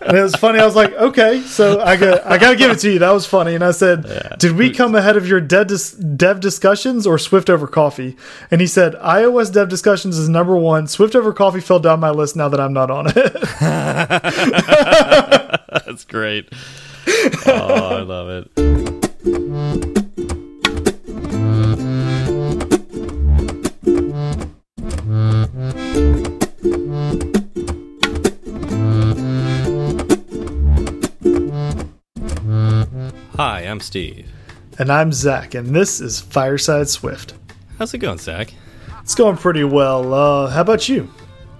[0.00, 0.58] And it was funny.
[0.58, 2.98] I was like, okay, so I got I gotta give it to you.
[2.98, 3.54] That was funny.
[3.54, 4.34] And I said, yeah.
[4.38, 8.16] did we come ahead of your dev, dis dev discussions or Swift over coffee?
[8.50, 10.88] And he said, iOS dev discussions is number one.
[10.88, 13.14] Swift over coffee fell down my list now that I'm not on it.
[15.86, 16.48] That's great.
[17.46, 18.50] Oh, I love it.
[33.36, 34.30] Hi, I'm Steve.
[34.78, 37.34] And I'm Zach, and this is Fireside Swift.
[37.80, 38.54] How's it going, Zach?
[39.00, 40.14] It's going pretty well.
[40.14, 41.10] Uh, how about you?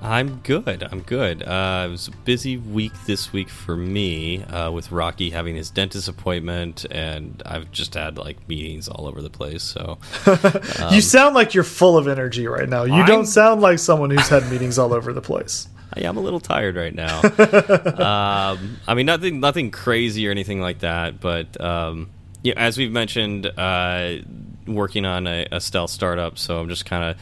[0.00, 0.84] I'm good.
[0.84, 1.42] I'm good.
[1.42, 5.68] Uh, it was a busy week this week for me uh, with Rocky having his
[5.68, 9.64] dentist appointment, and I've just had like meetings all over the place.
[9.64, 12.84] So um, you sound like you're full of energy right now.
[12.84, 15.66] You I'm, don't sound like someone who's had meetings all over the place.
[15.96, 17.20] Yeah, I'm a little tired right now.
[17.22, 21.20] um, I mean, nothing, nothing crazy or anything like that.
[21.20, 22.10] But um,
[22.42, 24.16] yeah, as we've mentioned, uh,
[24.66, 27.16] working on a, a stealth startup, so I'm just kind of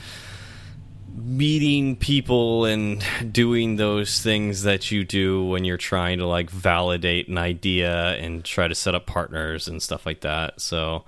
[1.14, 7.28] meeting people and doing those things that you do when you're trying to like validate
[7.28, 10.60] an idea and try to set up partners and stuff like that.
[10.60, 11.04] So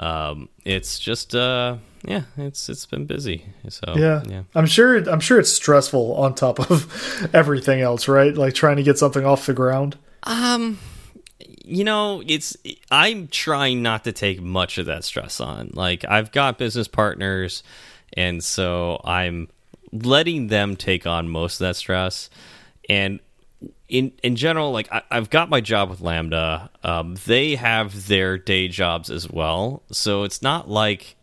[0.00, 3.44] um, it's just uh, yeah, it's it's been busy.
[3.68, 4.22] So yeah.
[4.26, 8.34] yeah, I'm sure I'm sure it's stressful on top of everything else, right?
[8.34, 9.98] Like trying to get something off the ground.
[10.22, 10.78] Um,
[11.64, 12.56] you know, it's
[12.90, 15.70] I'm trying not to take much of that stress on.
[15.74, 17.62] Like I've got business partners,
[18.14, 19.48] and so I'm
[19.92, 22.30] letting them take on most of that stress.
[22.88, 23.20] And
[23.90, 26.70] in in general, like I, have got my job with Lambda.
[26.82, 31.16] Um, they have their day jobs as well, so it's not like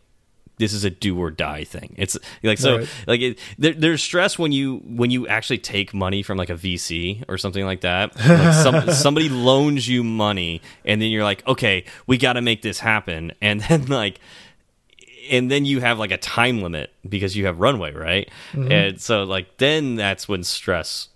[0.57, 1.95] this is a do or die thing.
[1.97, 2.89] It's like so right.
[3.07, 6.55] like it, there, there's stress when you when you actually take money from like a
[6.55, 8.15] VC or something like that.
[8.17, 12.61] Like some, somebody loans you money, and then you're like, okay, we got to make
[12.63, 14.19] this happen, and then like
[15.29, 18.29] and then you have like a time limit because you have runway, right?
[18.51, 18.71] Mm -hmm.
[18.71, 21.09] And so like then that's when stress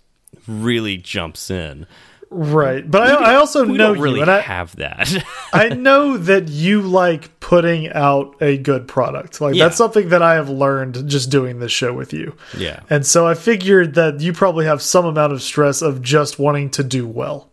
[0.46, 1.86] really jumps in.
[2.34, 5.22] Right, but I, I, also we know really you, and I have that.
[5.52, 9.42] I know that you like putting out a good product.
[9.42, 9.64] Like yeah.
[9.64, 12.34] that's something that I have learned just doing this show with you.
[12.56, 16.38] Yeah, and so I figured that you probably have some amount of stress of just
[16.38, 17.50] wanting to do well.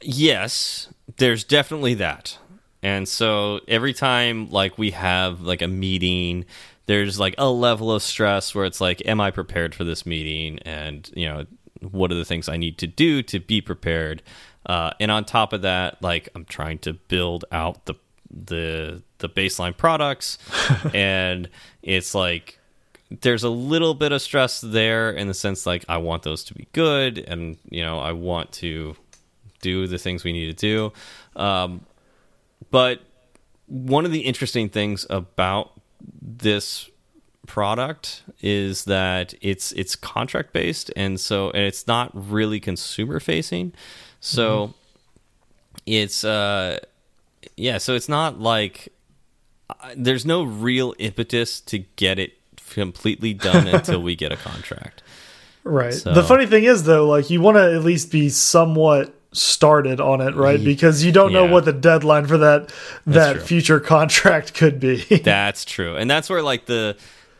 [0.00, 2.38] Yes, there's definitely that,
[2.80, 6.44] and so every time like we have like a meeting
[6.86, 10.58] there's like a level of stress where it's like am i prepared for this meeting
[10.66, 11.46] and you know
[11.92, 14.22] what are the things I need to do to be prepared.
[14.66, 17.94] Uh, and on top of that, like I'm trying to build out the
[18.30, 20.38] the the baseline products,
[20.94, 21.48] and
[21.82, 22.58] it's like
[23.20, 26.54] there's a little bit of stress there in the sense like I want those to
[26.54, 28.96] be good, and you know I want to
[29.60, 30.92] do the things we need to
[31.32, 31.40] do.
[31.40, 31.84] Um,
[32.70, 33.00] but
[33.66, 35.72] one of the interesting things about
[36.20, 36.90] this
[37.46, 43.72] product is that it's it's contract based and so and it's not really consumer facing
[44.20, 44.74] so mm -hmm.
[45.86, 46.78] it's uh
[47.56, 48.92] yeah so it's not like
[49.70, 52.32] uh, there's no real impetus to get it
[52.70, 55.02] completely done until we get a contract
[55.64, 56.12] right so.
[56.12, 60.20] the funny thing is though like you want to at least be somewhat started on
[60.20, 61.40] it right because you don't yeah.
[61.40, 62.72] know what the deadline for that
[63.04, 66.96] that future contract could be that's true and that's where like the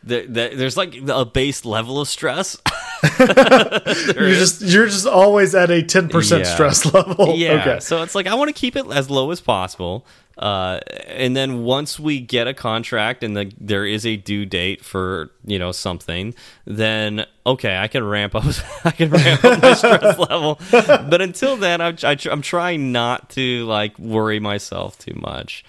[0.07, 2.57] there, there's like a base level of stress.
[3.19, 4.39] you're is.
[4.39, 6.45] just you're just always at a 10% yeah.
[6.45, 7.35] stress level.
[7.37, 7.61] Yeah.
[7.61, 7.81] Okay.
[7.81, 10.07] So it's like I want to keep it as low as possible.
[10.37, 14.85] Uh, and then once we get a contract and the, there is a due date
[14.85, 18.45] for you know something, then okay, I can ramp up.
[18.85, 20.59] I can ramp up my stress level.
[20.71, 25.15] But until then, I'm I, am i am trying not to like worry myself too
[25.15, 25.65] much.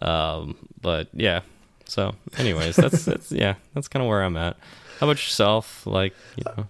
[0.00, 1.40] Um, but yeah,
[1.86, 4.56] so, anyways, that's that's yeah, that's kind of where I'm at.
[5.00, 5.86] How about yourself?
[5.86, 6.68] Like, you know,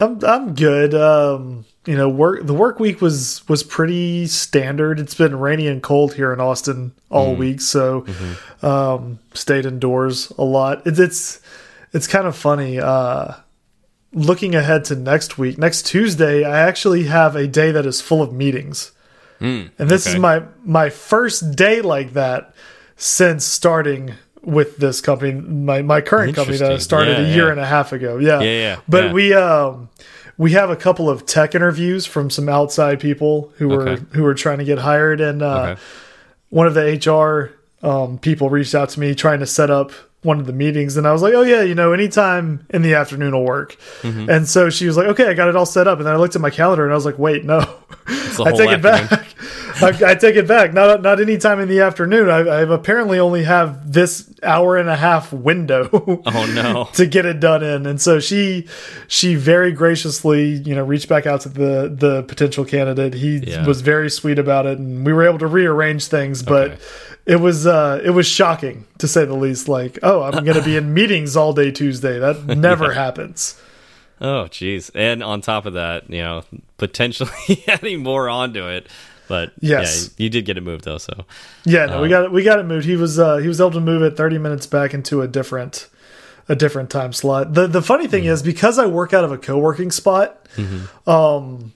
[0.00, 0.94] I'm I'm good.
[0.94, 5.00] Um, you know, work the work week was was pretty standard.
[5.00, 7.38] It's been rainy and cold here in Austin all mm.
[7.38, 8.66] week, so mm -hmm.
[8.66, 10.86] um, stayed indoors a lot.
[10.86, 11.40] It's it's
[11.92, 12.78] it's kind of funny.
[12.78, 13.34] Uh,
[14.12, 18.22] looking ahead to next week, next Tuesday, I actually have a day that is full
[18.22, 18.92] of meetings,
[19.40, 20.16] mm, and this okay.
[20.16, 22.54] is my my first day like that
[22.96, 27.46] since starting with this company, my my current company that I started yeah, a year
[27.46, 27.52] yeah.
[27.52, 28.18] and a half ago.
[28.18, 28.80] Yeah, yeah, yeah.
[28.88, 29.88] But we um
[30.36, 34.04] we have a couple of tech interviews from some outside people who were okay.
[34.12, 35.80] who were trying to get hired, and uh, okay.
[36.50, 39.92] one of the HR um, people reached out to me trying to set up
[40.22, 42.94] one of the meetings and I was like, "Oh yeah, you know, anytime in the
[42.94, 44.28] afternoon will work." Mm-hmm.
[44.28, 46.16] And so she was like, "Okay, I got it all set up." And then I
[46.16, 47.58] looked at my calendar and I was like, "Wait, no."
[48.08, 49.27] I take it back.
[49.82, 50.72] I, I take it back.
[50.72, 52.28] Not not any time in the afternoon.
[52.28, 55.88] I, I apparently only have this hour and a half window.
[56.26, 56.88] Oh no.
[56.94, 57.86] to get it done in.
[57.86, 58.66] And so she
[59.08, 63.14] she very graciously, you know, reached back out to the the potential candidate.
[63.14, 63.66] He Yeah.
[63.66, 66.82] was very sweet about it and we were able to rearrange things, but Okay.
[67.26, 70.64] it was uh it was shocking to say the least like, oh, I'm going to
[70.64, 72.18] be in meetings all day Tuesday.
[72.18, 73.60] That never happens.
[74.20, 74.90] Oh, jeez.
[74.96, 76.42] And on top of that, you know,
[76.76, 78.88] potentially adding more onto it.
[79.28, 80.10] But Yes.
[80.18, 80.98] yeah, you did get it moved though.
[80.98, 81.24] So
[81.64, 82.86] Yeah, no, Uh, we got it we got it moved.
[82.86, 85.88] He was uh he was able to move it 30 minutes back into a different
[86.48, 87.54] a different time slot.
[87.54, 90.46] The the funny thing is because I work out of a co-working spot,
[91.06, 91.72] um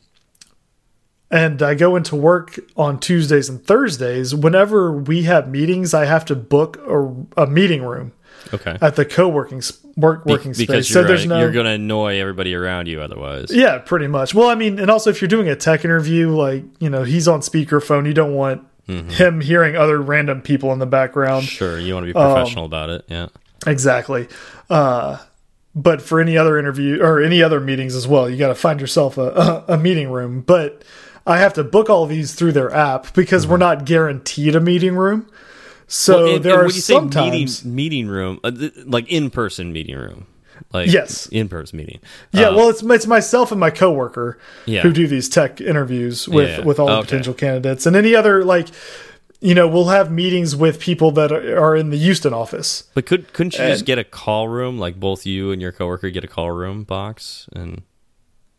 [1.31, 6.27] and I go into work on Tuesdays and Thursdays, whenever we have meetings, I have
[6.27, 8.13] to book a, a meeting room
[8.55, 8.77] okay.
[8.81, 9.63] at the co-working
[9.97, 10.95] work Be- working because space.
[10.95, 13.51] you're, So there's no you're going to annoy everybody around you otherwise.
[13.51, 14.35] Yeah, pretty much.
[14.35, 17.29] Well, I mean, and also if you're doing a tech interview, like, you know, he's
[17.29, 19.11] on speakerphone, you don't want Mm-hmm.
[19.11, 21.45] him hearing other random people in the background.
[21.45, 23.05] Sure, you want to be Um, professional about it.
[23.09, 23.29] Yeah.
[23.65, 24.27] Exactly.
[24.69, 25.19] Uh,
[25.75, 28.81] but for any other interview or any other meetings as well, you got to find
[28.81, 30.41] yourself a, a, a meeting room.
[30.41, 30.83] But
[31.25, 34.97] I have to book all these through their app because we're not guaranteed a meeting
[34.97, 35.29] room.
[35.93, 36.25] So.
[36.25, 37.13] Well, and- there and are when you say meeting
[37.49, 37.65] sometimes.
[37.65, 38.51] meeting room, uh,
[38.87, 40.27] like in person meeting room,
[40.73, 41.27] like Yes.
[41.31, 42.01] in person meeting.
[42.33, 44.81] Yeah, Uh, well, it's it's myself and my coworker Yeah.
[44.83, 46.61] who do these tech interviews with Yeah.
[46.65, 47.03] with all the Okay.
[47.03, 48.69] potential candidates, and any other like,
[49.41, 52.85] you know, we'll have meetings with people that are in the Houston office.
[52.95, 56.09] but could couldn't you just get a call room, like both you and your coworker
[56.11, 57.83] get a call room box and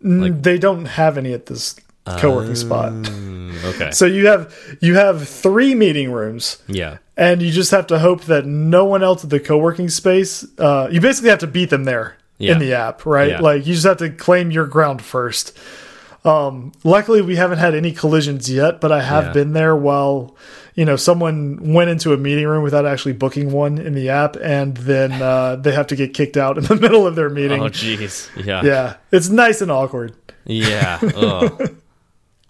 [0.05, 2.91] N- they don't have any at this co-working spot.
[2.93, 7.87] Mm, okay, So you have you have three meeting rooms, yeah, and you just have
[7.87, 10.45] to hope that no one else at the co-working space.
[10.57, 12.53] Uh, you basically have to beat them there Yeah.
[12.53, 13.29] in the app, right?
[13.29, 13.39] Yeah.
[13.41, 15.57] Like you just have to claim your ground first.
[16.25, 19.33] Um, luckily, we haven't had any collisions yet, but I have Yeah.
[19.33, 20.35] been there while
[20.75, 24.35] you know someone went into a meeting room without actually booking one in the app,
[24.41, 27.61] and then uh, they have to get kicked out in the middle of their meeting.
[27.61, 30.13] oh jeez, yeah, yeah, it's nice and awkward.
[30.45, 30.99] Yeah.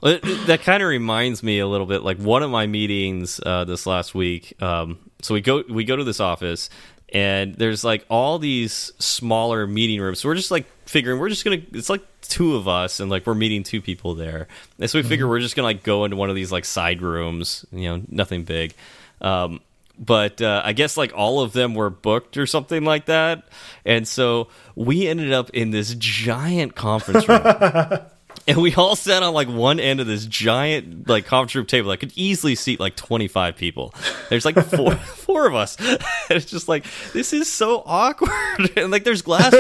[0.04, 3.64] it- that kind of reminds me a little bit like one of my meetings uh,
[3.66, 4.62] this last week.
[4.62, 6.70] Um, so we go we go to this office
[7.14, 10.20] and there's like all these smaller meeting rooms.
[10.20, 13.26] So we're just like figuring we're just gonna it's like two of us and like
[13.28, 14.48] we're meeting two people there.
[14.80, 17.02] And so we figure we're just gonna like go into one of these like side
[17.02, 18.74] rooms, you know, nothing big.
[19.22, 19.62] Um,
[20.00, 23.44] but uh, I guess like all of them were booked or something like that,
[23.86, 27.42] and so we ended up in this giant conference room.
[28.46, 31.90] And we all sat on like one end of this giant like conference room table
[31.92, 33.94] that could easily seat like 25 people.
[34.30, 35.78] There's like four four of us.
[36.30, 38.32] And it's just like this is so awkward.
[38.78, 39.52] And like there's glass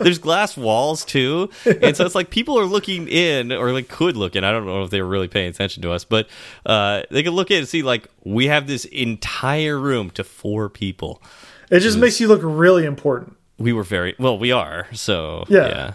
[0.00, 1.50] there's glass walls too.
[1.64, 4.44] And so it's like people are looking in or like could look in.
[4.44, 6.28] I don't know if they were really paying attention to us, but
[6.66, 10.68] uh they could look in and see like we have this entire room to four
[10.68, 11.22] people.
[11.70, 13.36] It just makes you look really important.
[13.58, 14.86] We were very well, we are.
[14.92, 15.68] So Yeah.
[15.68, 15.92] yeah.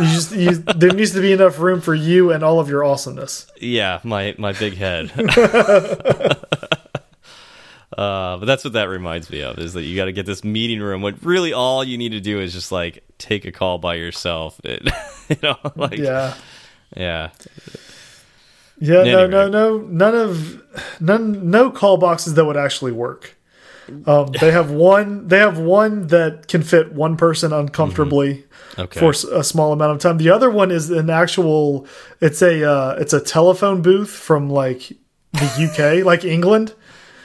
[0.00, 2.84] You just you, there needs to be enough room for you and all of your
[2.84, 3.46] awesomeness.
[3.60, 5.12] Yeah, my my big head.
[7.96, 10.42] uh, but that's what that reminds me of is that you got to get this
[10.42, 11.00] meeting room.
[11.02, 14.60] What really all you need to do is just like take a call by yourself.
[14.64, 14.82] It,
[15.28, 16.34] you know, like yeah,
[16.94, 17.30] Yeah,
[18.78, 19.02] yeah.
[19.04, 19.78] No, no, no.
[19.78, 20.62] None of
[21.00, 21.50] none.
[21.50, 23.36] No call boxes that would actually work.
[24.06, 25.28] Um, they have one.
[25.28, 28.44] They have one that can fit one person uncomfortably
[28.78, 28.98] Okay.
[29.00, 30.18] for a small amount of time.
[30.18, 31.86] The other one is an actual.
[32.20, 34.92] It's a uh, it's a telephone booth from like
[35.32, 36.74] the UK, like England.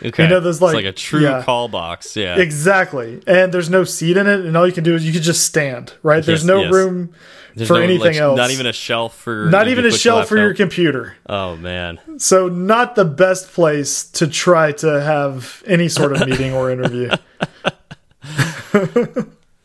[0.04, 0.24] okay.
[0.24, 1.44] you know, there's It's like- like a true yeah.
[1.44, 2.16] call box.
[2.16, 2.38] Yeah.
[2.38, 5.22] Exactly, and there's no seat in it, and all you can do is you can
[5.22, 5.94] just stand.
[6.04, 6.24] Right?
[6.24, 6.74] There's Yes, no yes.
[6.74, 7.14] room
[7.60, 8.38] There's for no, anything like, else.
[8.38, 9.50] Not even a shelf for.
[9.50, 11.16] Not even a shelf for your computer.
[11.28, 12.00] Oh man.
[12.18, 17.12] So not the best place to try to have any sort of meeting or interview.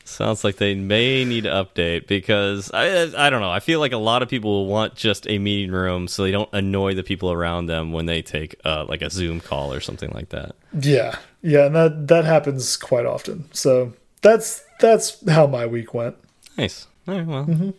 [0.05, 3.51] Sounds like they may need to update because I I don't know.
[3.51, 6.31] I feel like a lot of people will want just a meeting room so they
[6.31, 9.81] don't annoy the people around them when they take uh, like a Zoom call or
[9.81, 10.55] something like that.
[10.79, 13.49] Yeah, yeah, and that that happens quite often.
[13.53, 16.17] So that's that's how my week went.
[16.59, 16.87] Nice.
[17.07, 17.75] All right, well.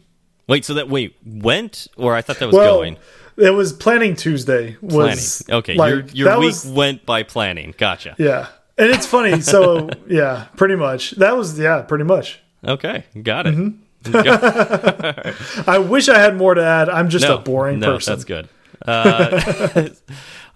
[0.47, 2.55] Wait, so that wait went or I thought that was.
[2.55, 2.97] Well, going
[3.37, 4.77] it was planning Tuesday.
[4.87, 5.23] planning.
[5.49, 7.73] Okay, like, your your week was- went by planning.
[7.77, 8.15] Gotcha.
[8.17, 9.41] yeah, and it's funny.
[9.41, 11.11] So yeah, pretty much.
[11.11, 12.39] That was yeah, pretty much.
[12.63, 13.55] Okay, got it.
[13.55, 13.81] Mm-hmm.
[14.11, 16.89] Got- I wish I had more to add.
[16.89, 18.13] I'm just no, a boring no, person.
[18.13, 18.47] that's good.
[18.85, 19.89] Uh,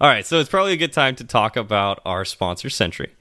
[0.00, 3.12] all right, so it's probably a good time to talk about our sponsor, Sentry.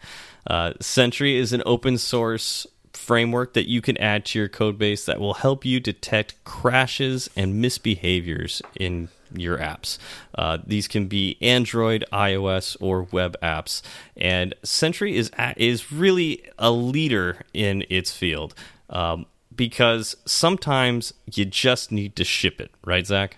[0.46, 2.68] Uh, Sentry is an open source
[3.00, 7.30] framework that you can add to your code base that will help you detect crashes
[7.36, 9.98] and misbehaviors in your apps.
[10.36, 13.82] Uh, these can be Android, iOS, or web apps,
[14.18, 18.54] and Sentry is is really a leader in its field
[18.90, 19.26] um,
[19.56, 23.38] because sometimes you just need to ship it, right, Zach?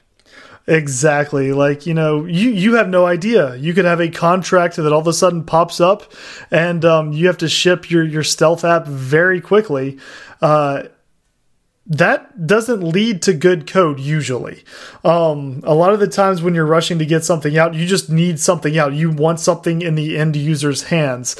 [0.67, 1.53] Exactly.
[1.53, 3.55] Like, you know, you, you have no idea.
[3.55, 6.11] You could have a contract that all of a sudden pops up
[6.51, 9.97] and um, you have to ship your, your stealth app very quickly.
[10.41, 10.83] Uh,
[11.87, 14.63] that doesn't lead to good code usually.
[15.03, 18.09] Um, a lot of the times when you're rushing to get something out, you just
[18.09, 18.93] need something out.
[18.93, 21.35] You want something in the end user's hands.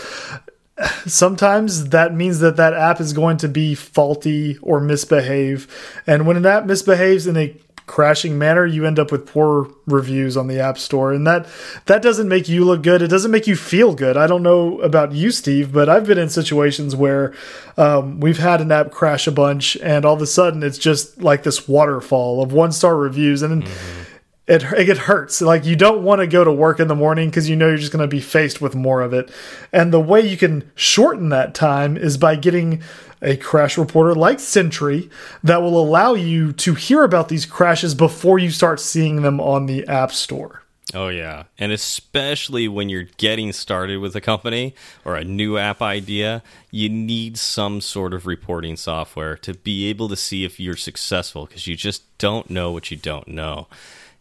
[1.06, 5.68] Sometimes that means that that app is going to be faulty or misbehave.
[6.08, 7.56] And when an app misbehaves in a
[7.92, 11.46] crashing manner, you end up with poor reviews on the App Store, and that
[11.88, 13.02] that doesn't make you look good.
[13.02, 14.16] It doesn't make you feel good.
[14.16, 17.34] I don't know about you, Steve, but I've been in situations where
[17.76, 21.22] um, we've had an app crash a bunch, and all of a sudden it's just
[21.22, 23.64] like this waterfall of one star reviews, and.
[23.64, 24.08] Mm -hmm.
[24.48, 25.42] It, it hurts.
[25.42, 27.84] Like you don't want to go to work in the morning because you know you're
[27.86, 29.32] just going to be faced with more of it.
[29.72, 32.82] And the way you can shorten that time is by getting
[33.22, 35.10] a crash reporter like Sentry
[35.44, 39.66] that will allow you to hear about these crashes before you start seeing them on
[39.66, 40.64] the App Store.
[40.94, 41.44] Oh, yeah.
[41.58, 44.76] And especially when you're getting started with a company
[45.06, 50.10] or a new app idea, you need some sort of reporting software to be able
[50.10, 53.68] to see if you're successful because you just don't know what you don't know.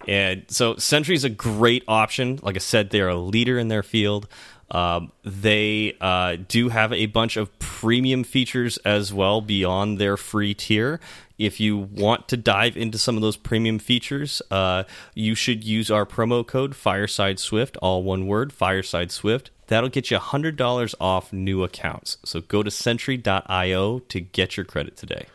[0.07, 2.39] And so Sentry is a great option.
[2.43, 4.29] Like I said, they're a leader in their field.
[4.71, 10.55] Um, they uh, do have a bunch of premium features as well beyond their free
[10.55, 11.01] tier.
[11.39, 14.85] If you want to dive into some of those premium features, uh,
[15.15, 19.51] you should use our promo code Fireside Swift, all one word, Fireside Swift.
[19.69, 22.19] That'll get you $100 off new accounts.
[22.25, 25.27] So go to Sentry.io to get your credit today.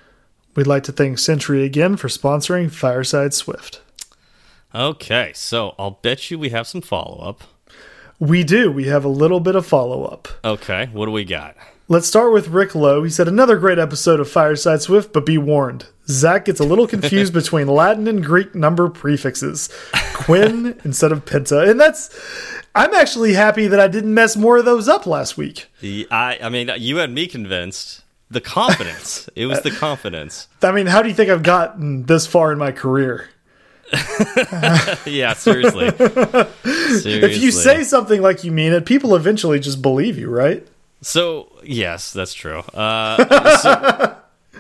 [0.56, 3.82] We'd like to thank Sentry again for sponsoring Fireside Swift.
[4.74, 7.44] Okay, so I'll bet you we have some follow up.
[8.20, 8.72] We do.
[8.72, 10.28] We have a little bit of follow up.
[10.44, 11.56] Okay, what do we got?
[11.88, 13.04] Let's start with Rick Lowe.
[13.04, 15.86] He said, Another great episode of Fireside Swift, but be warned.
[16.08, 19.70] Zach gets a little confused between Latin and Greek number prefixes.
[20.14, 21.70] Quinn instead of penta.
[21.70, 22.10] And that's.
[22.74, 25.68] I'm actually happy that I didn't mess more of those up last week.
[25.84, 28.02] I, I mean, you had me convinced.
[28.32, 29.30] The confidence.
[29.36, 30.48] it was the confidence.
[30.64, 33.30] I mean, how do you think I've gotten this far in my career?
[35.06, 35.90] yeah, seriously.
[35.92, 37.14] seriously.
[37.22, 40.66] If you say something like you mean it, people eventually just believe you, right?
[41.02, 42.60] So, yes, that's true.
[42.74, 44.18] Uh, so,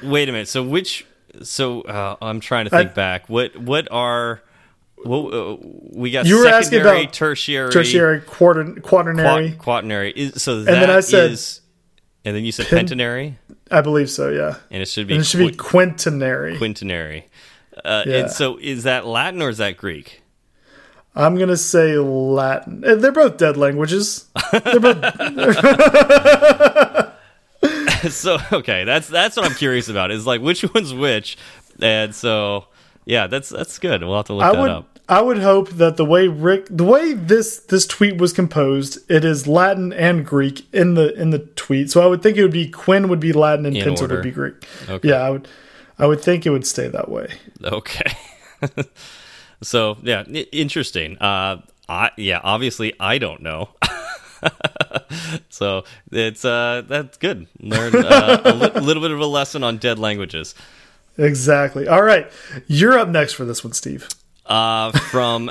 [0.07, 0.47] wait a minute.
[0.47, 1.05] So, which.
[1.41, 3.29] So, uh, I'm trying to think I, back.
[3.29, 4.41] What What are.
[5.03, 5.57] What, uh,
[5.91, 10.11] we got you were asking about tertiary, tertiary, quarter, quaternary, quat, quaternary.
[10.11, 11.61] Is, so that and then I said, is,
[12.23, 13.37] and then you said pentenary.
[13.69, 14.29] I believe so.
[14.29, 15.13] Yeah, and it should be.
[15.13, 16.57] And it should be quintenary.
[16.57, 17.25] Quintenary.
[17.83, 18.17] Uh, yeah.
[18.17, 20.21] And so, is that Latin or is that Greek?
[21.15, 22.83] I'm gonna say Latin.
[22.85, 24.25] Eh, they're both dead languages.
[24.51, 25.05] They're both.
[28.09, 30.11] so okay, that's that's what I'm curious about.
[30.11, 31.37] Is like which one's which,
[31.81, 32.65] and so
[33.05, 34.03] yeah, that's that's good.
[34.03, 34.99] We'll have to look I that would, up.
[35.07, 39.23] I would hope that the way Rick, the way this this tweet was composed, it
[39.23, 41.91] is Latin and Greek in the in the tweet.
[41.91, 44.31] So I would think it would be Quinn would be Latin and penta would be
[44.31, 44.55] Greek.
[44.89, 45.09] Okay.
[45.09, 45.47] Yeah, I would.
[45.97, 47.33] I would think it would stay that way.
[47.63, 48.11] Okay.
[49.61, 51.17] so yeah, interesting.
[51.19, 53.69] Uh, I yeah, obviously I don't know.
[55.49, 57.47] so it's uh that's good.
[57.59, 60.55] Learn uh, a li little bit of a lesson on dead languages.
[61.17, 61.87] Exactly.
[61.87, 62.29] All right,
[62.67, 64.09] you're up next for this one, Steve.
[64.45, 65.49] Uh, from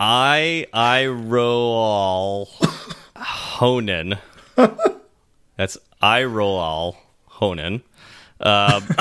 [0.00, 2.48] I I roll
[3.16, 4.18] Honan.
[5.56, 6.96] That's I roll
[7.26, 7.82] Honan.
[8.42, 8.84] Um,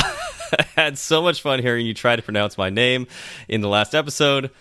[0.60, 3.08] I had so much fun hearing you try to pronounce my name
[3.48, 4.52] in the last episode.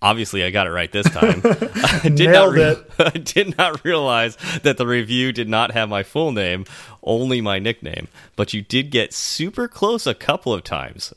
[0.00, 1.40] Obviously, I got it right this time.
[1.44, 2.90] I did Nailed not it.
[2.98, 6.66] I did not realize that the review did not have my full name,
[7.02, 8.06] only my nickname.
[8.36, 11.12] But you did get super close a couple of times.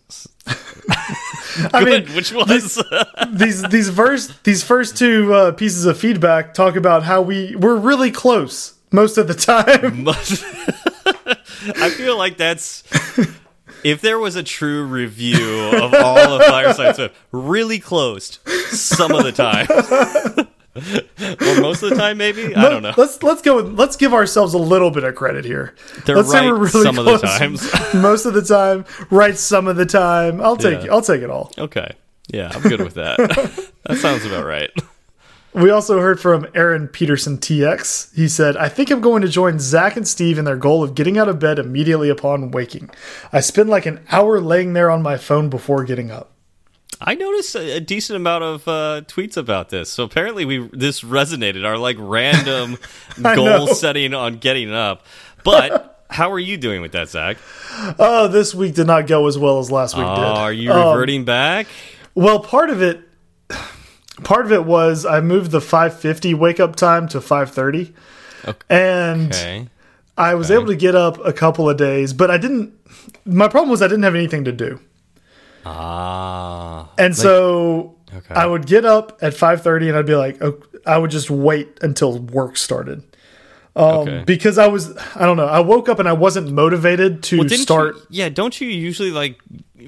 [1.74, 2.84] I mean, which was these,
[3.32, 7.76] these these first these first two uh, pieces of feedback talk about how we we're
[7.76, 10.08] really close most of the time.
[11.76, 12.84] I feel like that's
[13.84, 18.40] if there was a true review of all of Fireside Swift, really close
[18.70, 19.68] some of the time.
[20.76, 22.94] or most of the time, maybe I don't know.
[22.96, 23.58] Let's let's go.
[23.58, 25.76] let's give ourselves a little bit of credit here.
[26.06, 27.70] They're let's right really some of the times.
[27.94, 30.40] most of the time, right some of the time.
[30.42, 30.92] I'll take yeah.
[30.92, 31.52] I'll take it all.
[31.58, 31.94] Okay,
[32.30, 33.18] yeah, I'm good with that.
[33.86, 34.72] that sounds about right.
[35.54, 38.16] We also heard from Aaron Peterson TX.
[38.16, 40.96] He said, I think I'm going to join Zach and Steve in their goal of
[40.96, 42.90] getting out of bed immediately upon waking.
[43.34, 46.32] I spend like an hour laying there on my phone before getting up.
[47.02, 49.90] I noticed a, decent amount of uh, tweets about this.
[49.90, 51.66] So apparently, we this resonated.
[51.66, 52.78] Our like random
[53.22, 55.06] goal setting on getting up.
[55.44, 57.38] But how are you doing with that, Zach?
[57.98, 60.24] Oh, this week did not go as well as last week oh, did.
[60.24, 61.68] Are you reverting um, back?
[62.14, 63.02] Well, part of it
[64.24, 67.94] part of it was I moved the 550 wake up time to 530.
[68.46, 68.58] Okay.
[68.70, 69.68] And okay.
[70.18, 70.60] I was okay.
[70.60, 72.74] able to get up a couple of days, but I didn't
[73.26, 74.80] my problem was I didn't have anything to do.
[75.66, 76.90] Ah.
[76.98, 78.34] And like, so okay.
[78.34, 81.78] I would get up at 5:30 and I'd be like oh, I would just wait
[81.82, 83.04] until work started.
[83.74, 84.24] Um, okay.
[84.26, 87.50] because I was I don't know, I woke up and I wasn't motivated to well,
[87.50, 89.40] start you, Yeah, don't you usually like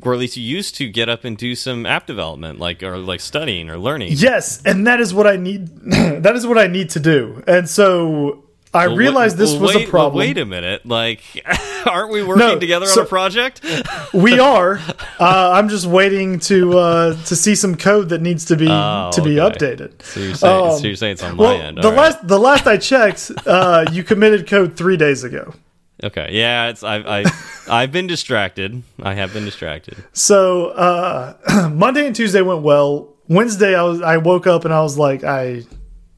[0.02, 2.98] or at least you used to get up and do some app development like or
[2.98, 4.14] like studying or learning.
[4.14, 7.44] Yes, and that is what I need that is what I need to do.
[7.46, 8.43] And so
[8.74, 10.16] I well, realized this well, was wait, a problem.
[10.16, 11.22] Well, wait a minute, like,
[11.86, 13.62] aren't we working no, together so on a project?
[14.14, 14.80] we are.
[15.20, 19.12] Uh, I'm just waiting to uh, to see some code that needs to be oh,
[19.14, 19.56] to be okay.
[19.56, 20.02] updated.
[20.02, 21.78] So you're, saying, um, so you're saying it's on well, my end.
[21.78, 25.54] the last the last I checked, uh, you committed code three days ago.
[26.04, 26.30] Okay.
[26.32, 27.26] Yeah, it's I I
[27.70, 28.84] I've been distracted.
[29.02, 30.04] I have been distracted.
[30.14, 33.10] So uh, Monday and Tuesday went well.
[33.28, 35.62] Wednesday, I was I woke up and I was like, I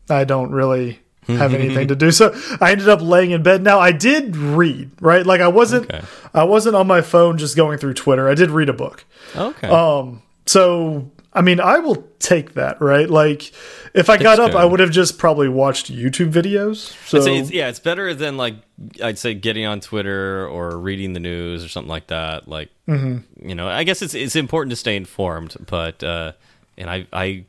[0.10, 2.12] I don't really have anything to do.
[2.16, 3.62] So I ended up laying in bed.
[3.62, 5.26] Now I did read, right?
[5.26, 6.06] Like I wasn't okay.
[6.34, 8.30] I wasn't on my phone just going through Twitter.
[8.30, 9.06] I did read a book.
[9.36, 9.68] Okay.
[9.68, 13.10] Um so I mean, I will take that, right?
[13.10, 13.52] Like
[13.94, 14.58] if I got up, good.
[14.58, 16.96] I would have just probably watched YouTube videos.
[17.08, 18.56] So it's, yeah, it's better than like
[19.04, 22.48] I'd say getting on Twitter or reading the news or something like that.
[22.48, 23.50] Like mm -hmm.
[23.50, 26.32] you know, I guess it's it's important to stay informed, but uh
[26.78, 27.46] and I I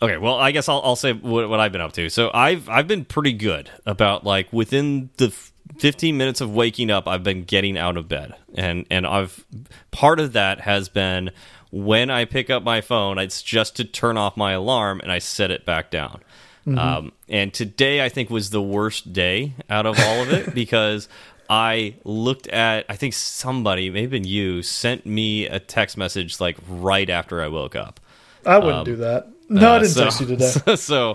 [0.00, 2.08] Okay, well, I guess I'll, I'll say what, what, I've been up to.
[2.08, 5.30] So I've I've been pretty good about like within the
[5.78, 9.44] 15 minutes of waking up, I've been getting out of bed, and and I've
[9.90, 11.30] part of that has been
[11.70, 15.18] when I pick up my phone, it's just to turn off my alarm and I
[15.18, 16.20] set it back down.
[16.66, 16.98] Mm -hmm.
[16.98, 21.08] um, and today I think was the worst day out of all of it because
[21.48, 27.10] I looked at I think somebody, maybe you, sent me a text message like right
[27.10, 28.00] after I woke up.
[28.44, 29.26] I wouldn't um, do that.
[29.48, 30.52] No, uh, I didn't so, text you today.
[30.66, 31.10] So, so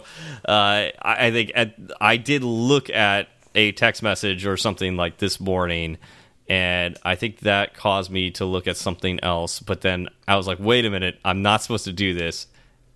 [0.47, 5.17] uh, I, I, think at, I did look at a text message or something like
[5.17, 5.97] this morning,
[6.49, 9.59] and I think that caused me to look at something else.
[9.59, 12.47] But then I was like, wait a minute, I'm not supposed to do this.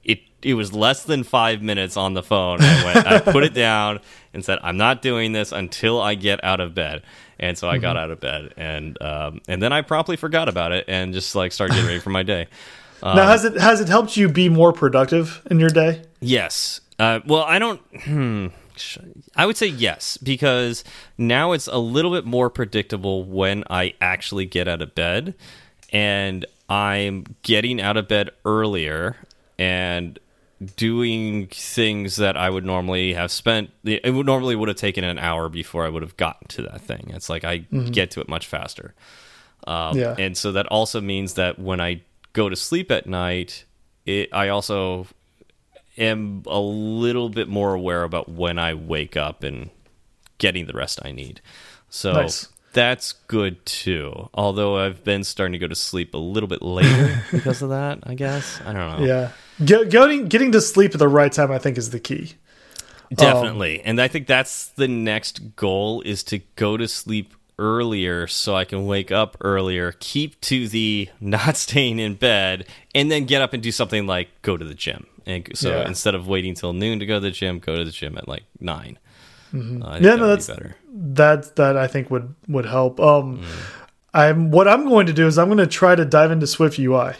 [0.04, 2.60] It it was less than five minutes on the phone.
[2.62, 4.00] I went, I put it down
[4.34, 7.04] and said, I'm not doing this until I get out of bed.
[7.40, 7.82] And so I mm -hmm.
[7.82, 8.04] got mm-hmm.
[8.04, 11.54] out of bed, and um, and then I promptly forgot about it and just like
[11.54, 12.48] started getting ready for my day.
[13.04, 16.02] Um, now, has it has it helped you be more productive in your day?
[16.20, 16.82] Yes.
[17.00, 17.82] Uh, well, I don't.
[18.04, 18.48] Hmm,
[19.36, 20.84] I would say yes because
[21.18, 25.36] now it's a little bit more predictable when I actually get out of bed,
[25.92, 29.16] and I'm getting out of bed earlier
[29.60, 30.20] and
[30.76, 33.70] doing things that I would normally have spent.
[33.84, 36.82] It would normally would have taken an hour before I would have gotten to that
[36.82, 37.12] thing.
[37.14, 37.94] It's like I mm -hmm.
[37.94, 38.94] get to it much faster.
[39.68, 40.16] Um, yeah.
[40.18, 42.02] And so that also means that when I
[42.38, 43.66] go to sleep at night,
[44.06, 45.08] it, I also
[45.98, 49.72] am a little bit more aware about when I wake up and
[50.38, 51.42] getting the rest I need.
[51.90, 52.48] So nice.
[52.74, 54.30] that's good too.
[54.36, 58.00] Although I've been starting to go to sleep a little bit later because of that,
[58.04, 58.62] I guess.
[58.64, 59.06] I don't know.
[59.06, 59.32] Yeah.
[59.66, 62.36] Getting getting to sleep at the right time I think is the key.
[63.12, 63.80] Definitely.
[63.80, 68.56] Um, and I think that's the next goal is to go to sleep earlier so
[68.56, 73.42] I can wake up earlier, keep to the not staying in bed, and then get
[73.42, 75.08] up and do something like go to the gym.
[75.26, 75.88] And so yeah.
[75.88, 78.28] instead of waiting till noon to go to the gym, go to the gym at
[78.28, 78.98] like 9
[79.52, 79.84] mm -hmm.
[79.84, 80.76] uh, yeah, no, that's better.
[81.16, 83.00] That that I think would would help.
[83.00, 83.44] Um, mm.
[84.14, 86.80] I'm what I'm going to do is I'm going to try to dive into Swift
[86.80, 87.14] UI.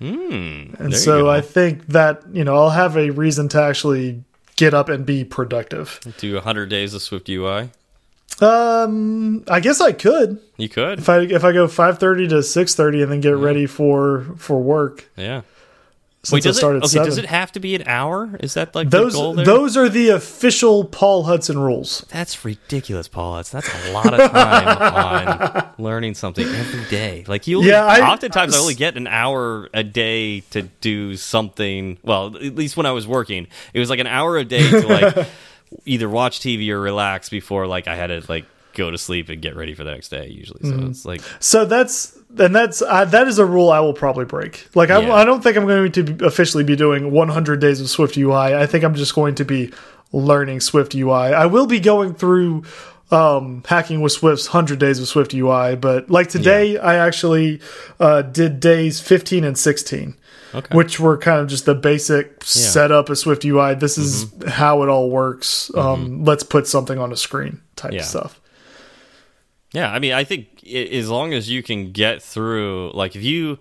[0.00, 4.24] Mm, and so I think that you know I'll have a reason to actually
[4.56, 6.00] get up and be productive.
[6.18, 7.70] Do 100 days of Swift UI.
[8.40, 10.40] Um, I guess I could.
[10.56, 13.36] You could if I if I go five thirty to six thirty and then get
[13.36, 15.10] ready for for work.
[15.16, 15.42] Yeah.
[16.30, 17.06] Wait, does it, okay, 7.
[17.06, 18.36] does it have to be an hour?
[18.40, 19.14] Is that like those?
[19.14, 22.04] Those are the official Paul Hudson rules.
[22.10, 23.60] That's ridiculous, Paul Hudson.
[23.60, 27.24] That's a lot of time on learning something every day.
[27.26, 27.86] Like you, yeah.
[27.86, 31.96] I, oftentimes I only get an hour a day to do something.
[32.02, 34.86] Well, at least when I was working, it was like an hour a day to
[34.86, 35.26] like
[35.84, 39.42] either watch TV or relax before like I had to like go to sleep and
[39.42, 40.60] get ready for the next day usually.
[40.62, 44.24] So it's like So that's and that's uh, that is a rule I will probably
[44.24, 44.68] break.
[44.74, 45.14] Like I, Yeah.
[45.14, 48.54] I don't think I'm going to officially be doing 100 days of Swift UI.
[48.54, 49.72] I think I'm just going to be
[50.12, 51.12] learning Swift UI.
[51.12, 52.64] I will be going through
[53.10, 57.60] um, hacking with Swift's 100 days of Swift UI, but like today, I actually
[57.98, 60.14] uh, did days 15 and 16.
[60.54, 60.76] Okay.
[60.76, 63.74] Which were kind of just the basic setup of Swift UI.
[63.74, 64.48] This is Mm-hmm.
[64.48, 65.70] how it all works.
[65.76, 68.02] Um, let's put something on a screen type Yeah.
[68.02, 68.40] stuff.
[69.72, 73.22] Yeah, I mean, I think i as long as you can get through, like if
[73.22, 73.58] you,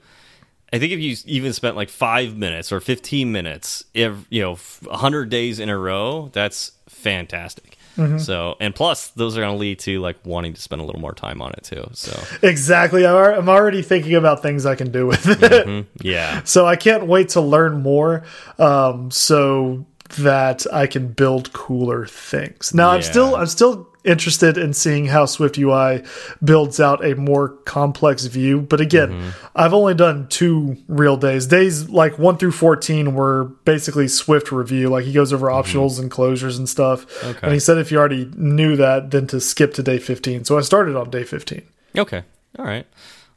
[0.73, 4.57] I think if you even spent like five minutes or fifteen minutes, if you know,
[4.91, 7.77] hundred days in a row, that's fantastic.
[8.17, 11.01] So, and plus, those are going to lead to like wanting to spend a little
[11.01, 11.87] more time on it too.
[11.93, 13.05] So, Exactly.
[13.05, 15.85] I'm already thinking about things I can do with it.
[16.01, 18.23] yeah, So I can't wait to learn more
[18.57, 19.85] um, so
[20.17, 22.73] that I can build cooler things.
[22.73, 26.03] Now I'm still I'm still interested in seeing how Swift UI
[26.43, 28.61] builds out a more complex view.
[28.61, 29.29] But again, Mm-hmm.
[29.55, 31.45] I've only done two real days.
[31.47, 34.89] Days like one through fourteen were basically Swift review.
[34.89, 37.05] Like he goes over optionals and closures and stuff.
[37.23, 37.39] Okay.
[37.43, 40.45] And he said if you already knew that, then to skip to day fifteen.
[40.45, 41.63] So I started on day fifteen.
[41.97, 42.23] okay,
[42.57, 42.85] all right.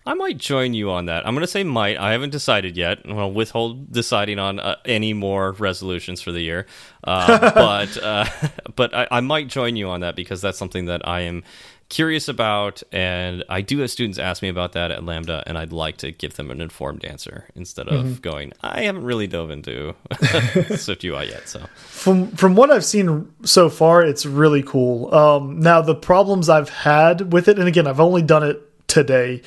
[0.05, 1.27] I might join you on that.
[1.27, 1.97] I'm going to say might.
[1.97, 2.99] I haven't decided yet.
[3.05, 6.67] I'm going to withhold deciding on uh, any more resolutions for the year.
[7.05, 8.25] Uh, but uh,
[8.77, 11.45] but I, I might join you on that because that's something that I am
[11.93, 15.73] curious about, and I do have students ask me about that at Lambda, and I'd
[15.73, 19.95] like to give them an informed answer instead of going, I haven't really dove into
[20.77, 21.49] Swift UI yet.
[21.51, 25.15] So from from what I've seen so far, it's really cool.
[25.15, 29.43] Um, now the problems I've had with it, and again, I've only done it today,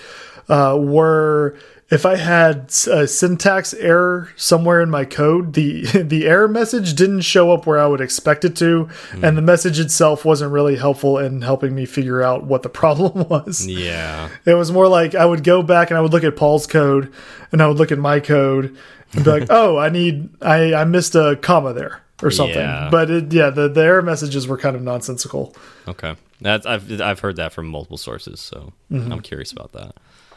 [0.50, 1.58] uh, were
[1.92, 7.22] if I had a syntax error somewhere in my code, the the error message didn't
[7.22, 8.90] show up where I would expect it to,
[9.22, 13.28] and the message itself wasn't really helpful in helping me figure out what the problem
[13.30, 13.68] was.
[13.68, 16.66] yeah, It was more like I would go back and I would look at Paul's
[16.66, 17.14] code
[17.52, 18.76] and I would look at my code
[19.14, 22.58] and be like, oh, I need, I, I missed a comma there or something.
[22.58, 22.90] Yeah.
[22.92, 25.56] But it, yeah, the, the error messages were kind of nonsensical.
[25.88, 26.16] okay.
[26.42, 29.96] That's I've I've heard that from multiple sources, so I'm curious about that.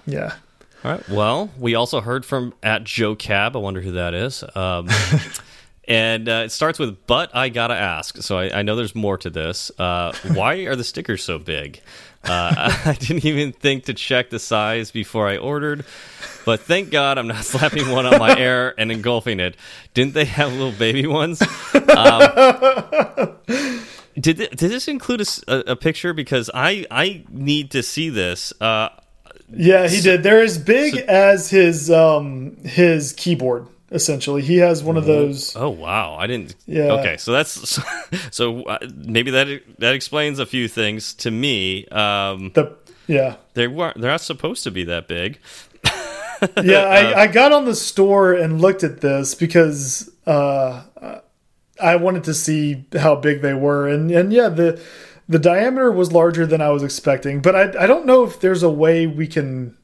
[0.09, 0.35] Yeah.
[0.85, 1.09] All right.
[1.09, 3.57] Well, we also heard from at Joe Cab.
[3.57, 4.45] I wonder who that is.
[4.55, 4.89] Um,
[5.89, 8.19] and uh, it starts with, but I gotta ask.
[8.19, 9.71] So I, I know there's more to this.
[9.79, 11.81] Uh, why are the stickers so big?
[12.25, 15.85] Uh, I didn't even think to check the size before I ordered,
[16.45, 19.57] but thank God I'm not slapping one on my air and engulfing it.
[19.95, 21.43] Didn't they have little baby ones?
[21.75, 23.37] Um,
[24.19, 26.13] did th did this include a picture?
[26.13, 28.53] Because I I need to see this.
[28.61, 28.89] Uh,
[29.51, 30.23] Yeah, he did.
[30.23, 33.67] They're as big as his, um, his keyboard.
[33.91, 35.57] Essentially, he has one of those.
[35.57, 36.55] Oh wow, I didn't.
[36.67, 36.93] Yeah.
[36.93, 37.83] Okay, so that's so,
[38.31, 41.87] so uh, maybe that that explains a few things to me.
[41.87, 43.99] Um, The yeah, they weren't.
[43.99, 45.41] They're not supposed to be that big.
[46.63, 46.81] yeah.
[46.81, 50.83] I, I got on the store and looked at this because uh,
[51.83, 54.81] I wanted to see how big they were, and and yeah, the
[55.29, 57.41] the diameter was larger than I was expecting.
[57.41, 59.77] But I I don't know if there's a way we can.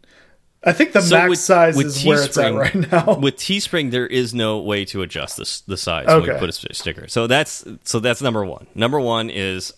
[0.66, 3.18] I think the So max with- size with is where it's at right now.
[3.20, 6.20] With Teespring, there is no way to adjust this the size Okay.
[6.26, 7.06] when you put a sticker.
[7.06, 8.66] So that's so that's number one.
[8.74, 9.74] Number one is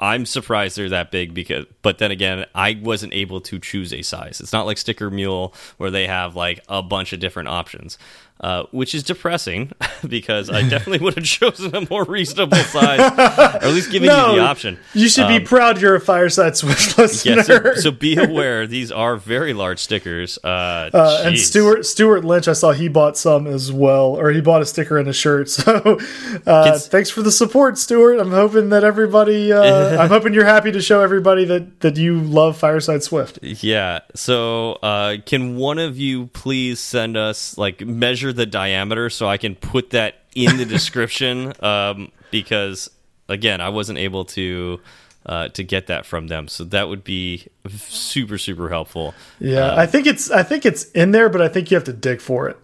[0.00, 4.02] I'm surprised they're that big because, but then again, I wasn't able to choose a
[4.02, 4.40] size.
[4.40, 7.98] It's not like Sticker Mule where they have like a bunch of different options.
[8.38, 9.72] Uh, which is depressing
[10.06, 14.14] because I definitely would have chosen a more reasonable size, or at least giving you
[14.14, 14.78] the option.
[14.92, 17.36] You should be proud you're a Fireside Swift listener.
[17.36, 20.38] Yeah, so, so be aware these are very large stickers.
[20.44, 21.38] Uh, Uh, and.
[21.38, 24.98] Stuart Stuart Lynch, I saw he bought some as well, or he bought a sticker
[24.98, 25.48] and a shirt.
[25.48, 25.98] So,
[26.46, 28.18] uh, thanks for the support, Stuart.
[28.20, 32.20] I'm hoping that everybody, uh, I'm hoping you're happy to show everybody that that you
[32.20, 33.38] love Fireside Swift.
[33.42, 34.00] Yeah.
[34.14, 39.36] So, uh, can one of you please send us like measure the diameter so I
[39.36, 41.52] can put that in the description?
[41.64, 42.90] Um, because
[43.28, 44.80] again, I wasn't able to
[45.26, 49.14] uh, to get that from them, so that would be super super helpful.
[49.40, 51.84] Yeah, Uh, I think it's I think it's in there, but I think you have
[51.84, 52.56] to dig for it,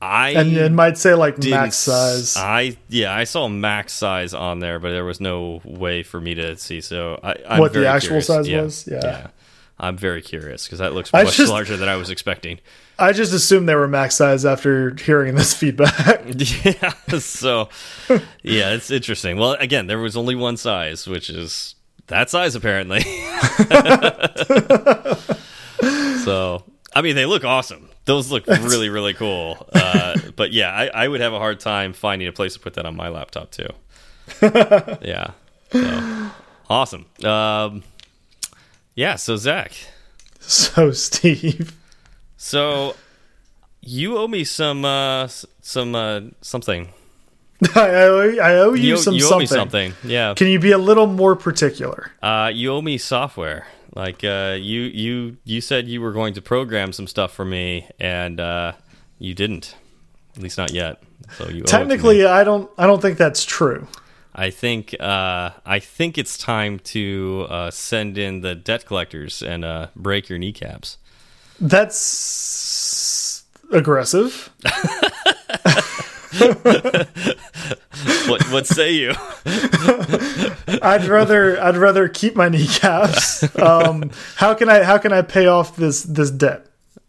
[0.00, 2.36] I and it might say like max size.
[2.36, 6.34] I yeah, I saw max size on there, but there was no way for me
[6.36, 6.80] to see.
[6.80, 8.26] So I, I'm What the actual curious.
[8.28, 8.62] size Yeah.
[8.62, 8.88] was?
[8.90, 9.26] Yeah.
[9.78, 12.60] I'm very curious because that looks much just- larger than I was expecting.
[12.98, 16.22] I just assumed they were max size after hearing this feedback.
[16.64, 17.68] Yeah, so
[18.42, 19.36] yeah, it's interesting.
[19.36, 21.74] Well, again, there was only one size, which is
[22.06, 23.00] that size apparently.
[26.24, 27.88] so, I mean, they look awesome.
[28.06, 29.66] Those look really, really cool.
[29.74, 32.74] Uh, but yeah, I, I would have a hard time finding a place to put
[32.74, 33.68] that on my laptop too.
[34.42, 35.32] yeah,
[35.72, 36.30] so,
[36.70, 37.06] awesome.
[37.24, 37.82] Um,
[38.96, 39.14] Yeah.
[39.14, 39.72] So Zach.
[40.40, 41.76] So Steve.
[42.36, 42.96] So
[43.80, 45.28] you owe me some uh
[45.60, 46.88] some uh something.
[47.74, 49.40] I owe, I owe you, You, some you owe something.
[49.40, 49.92] me something.
[50.04, 50.34] Yeah.
[50.34, 52.12] Can you be a little more particular?
[52.22, 53.66] Uh, you owe me software.
[53.94, 57.88] Like uh, you you you said you were going to program some stuff for me,
[57.98, 58.72] and uh,
[59.18, 59.74] you didn't.
[60.36, 61.02] At least not yet.
[61.38, 62.26] So you owe it to Technically.
[62.26, 62.70] I don't.
[62.76, 63.88] I don't think that's true.
[64.38, 69.64] I think uh, I think it's time to uh, send in the debt collectors and
[69.64, 70.98] uh, break your kneecaps.
[71.58, 74.50] That's aggressive.
[78.28, 79.12] What what say you?
[80.82, 81.60] I'd rather.
[81.62, 83.56] I'd rather keep my kneecaps.
[83.58, 84.82] Um, how can I?
[84.82, 86.66] How can I pay off this this debt?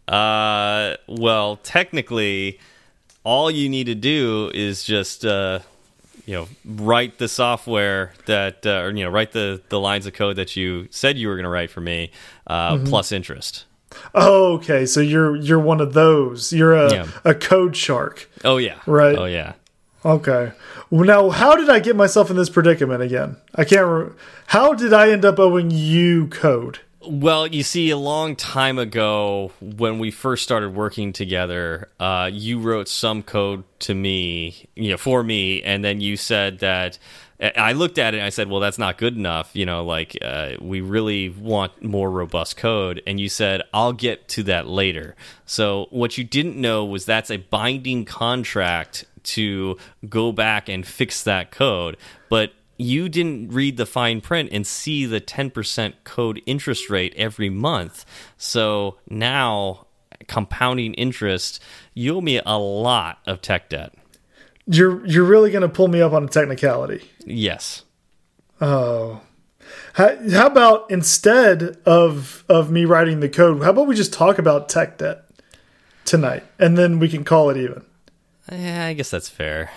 [0.08, 2.60] Uh, well, technically,
[3.24, 5.60] all you need to do is just uh,
[6.28, 10.14] you know write the software that uh, or you know write the the lines of
[10.14, 12.12] code that you said you were going to write for me
[12.46, 12.86] uh, Mm-hmm.
[12.86, 13.66] plus interest.
[14.14, 14.86] Oh, okay.
[14.86, 16.54] So you're you're one of those.
[16.54, 17.08] You're a Yeah.
[17.24, 18.30] a code shark.
[18.44, 19.18] Oh yeah, Right.
[19.18, 19.54] Oh yeah.
[20.06, 20.52] Okay.
[20.90, 23.38] Well, now, how did I get myself in this predicament again?
[23.56, 24.14] I can't.
[24.48, 26.80] How did I end up owing you code?
[27.02, 32.60] Well, you see, a long time ago, when we first started working together, uh, you
[32.60, 36.98] wrote some code to me, you know, for me, and then you said that.
[37.40, 40.18] I looked at it and I said, "Well, that's not good enough." You know, like
[40.24, 43.04] uh, we really want more robust code.
[43.06, 47.30] And you said, "I'll get to that later." So what you didn't know was that's
[47.30, 49.78] a binding contract to
[50.10, 55.06] go back and fix that code, but you didn't read the fine print and see
[55.06, 58.06] the 10% code interest rate every month.
[58.38, 59.88] So now,
[60.28, 61.62] compounding interest,
[61.94, 63.94] you owe me a lot of tech debt.
[64.70, 67.10] You're you're really going to pull me up on a technicality.
[67.26, 67.84] Yes.
[68.60, 69.22] Oh.
[69.94, 74.38] How, how about instead of of me writing the code, how about we just talk
[74.38, 75.24] about tech debt
[76.06, 77.84] tonight, and then we can call it even.
[78.52, 79.72] Yeah, I guess that's fair.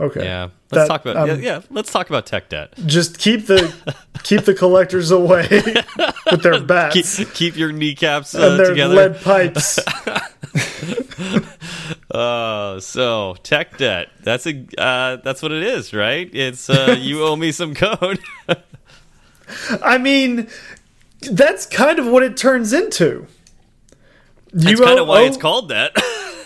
[0.00, 0.22] Okay.
[0.24, 0.42] Yeah.
[0.70, 2.74] Let's That- talk about um, yeah, yeah, let's talk about tech debt.
[2.86, 3.74] Just keep the
[4.22, 5.48] keep the collectors away
[6.30, 8.94] with their bats Keep, keep your kneecaps uh, and their together.
[8.94, 9.78] lead pipes.
[12.10, 14.08] Uh, so tech debt.
[14.22, 16.28] That's a uh, that's what it is, right?
[16.32, 18.18] It's uh, you owe me some code.
[19.82, 20.48] I mean,
[21.30, 23.26] that's kind of what it turns into.
[24.54, 25.92] You That's kind owe- of why it's called that.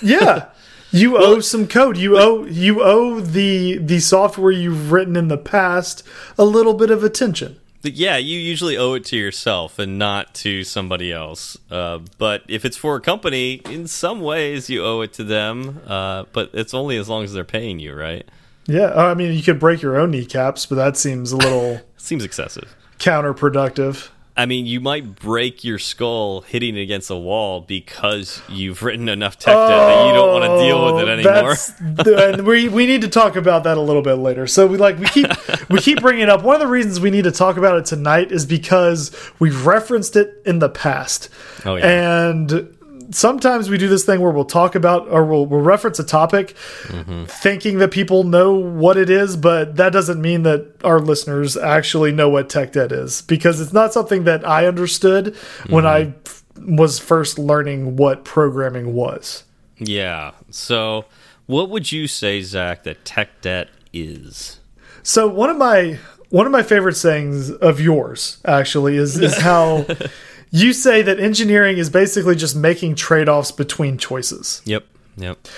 [0.02, 0.48] Yeah.
[0.92, 1.96] You owe some code.
[1.96, 6.02] You owe you owe the the software you've written in the past
[6.38, 7.58] a little bit of attention.
[7.84, 11.56] Yeah, you usually owe it to yourself and not to somebody else.
[11.68, 15.80] Uh, but if it's for a company, in some ways you owe it to them.
[15.86, 18.24] Uh, but it's only as long as they're paying you, right?
[18.66, 22.22] Yeah, I mean you could break your own kneecaps, but that seems a little Seems
[22.24, 22.76] excessive.
[22.98, 24.10] counterproductive.
[24.42, 29.38] I mean, you might break your skull hitting against a wall because you've written enough
[29.38, 32.16] tech debt that you don't want to deal with it oh, anymore.
[32.18, 34.48] Oh, and we we need to talk about that a little bit later.
[34.48, 35.28] So we like we keep
[35.70, 36.42] we keep bringing it up.
[36.42, 40.16] One of the reasons we need to talk about it tonight is because we've referenced
[40.16, 41.28] it in the past.
[41.64, 42.30] Oh, yeah.
[42.30, 42.76] And
[43.12, 46.54] sometimes we do this thing where we'll talk about or we'll, we'll reference a topic
[46.84, 47.24] Mm-hmm.
[47.24, 52.12] thinking that people know what it is but that doesn't mean that our listeners actually
[52.12, 55.36] know what tech debt is because it's not something that i understood
[55.68, 56.18] when i Mm-hmm.
[56.26, 56.42] f-
[56.78, 59.44] was first learning what programming was
[59.78, 60.32] Yeah.
[60.50, 61.06] So,
[61.46, 64.60] what would you say, Zach, that tech debt is?
[65.02, 65.98] So one of my
[66.28, 69.86] one of my favorite sayings of yours actually is is how
[70.52, 74.62] you say that engineering is basically just making trade-offs between choices.
[74.64, 74.86] Yep.
[75.16, 75.48] Yep.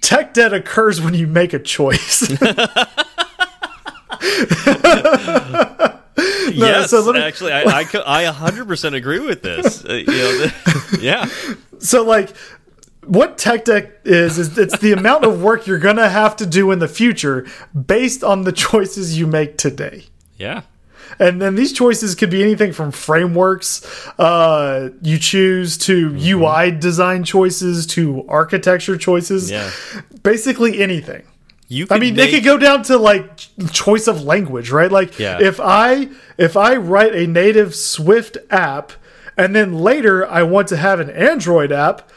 [0.00, 2.28] Tech debt occurs when you make a choice.
[6.52, 9.84] yes, so me- actually, I, I, I 100% agree with this.
[9.84, 10.46] Uh, you know,
[11.00, 11.28] yeah.
[11.78, 12.34] so like
[13.06, 16.46] what tech debt is is it's the amount of work you're going to have to
[16.46, 20.04] do in the future based on the choices you make today.
[20.38, 20.62] Yeah.
[21.18, 23.84] And then these choices could be anything from frameworks
[24.18, 26.42] uh, you choose to Mm-hmm.
[26.42, 29.50] UI design choices to architecture choices.
[29.50, 29.70] Yeah.
[30.22, 31.22] Basically anything.
[31.68, 33.38] You I mean, make, it could go down to like
[33.72, 34.90] choice of language, right?
[34.92, 35.38] Like Yeah.
[35.40, 38.92] if I if I write a native Swift app
[39.36, 42.10] and then later I want to have an Android app,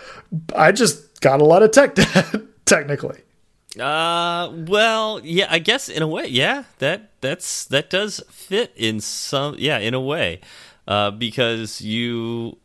[0.56, 3.20] I just got a lot of tech debt technically.
[3.80, 9.00] Uh, well, yeah, I guess in a way, yeah, that that's that does fit in
[9.02, 10.40] some, yeah, in a way,
[10.88, 12.58] uh, because you,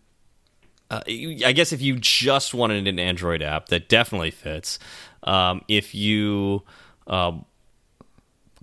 [0.91, 4.79] uh, you- I guess if you just wanted an Android app, that definitely fits.
[5.25, 6.63] Um, if you,
[7.09, 7.45] um,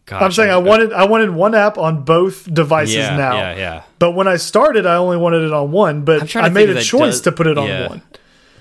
[0.05, 3.35] gosh, I'm saying I wanted I wanted one app on both devices yeah, now.
[3.35, 3.83] Yeah, yeah.
[3.99, 6.03] But when I started, I only wanted it on one.
[6.03, 7.87] But I made a choice does- to put it on yeah.
[7.89, 8.01] one.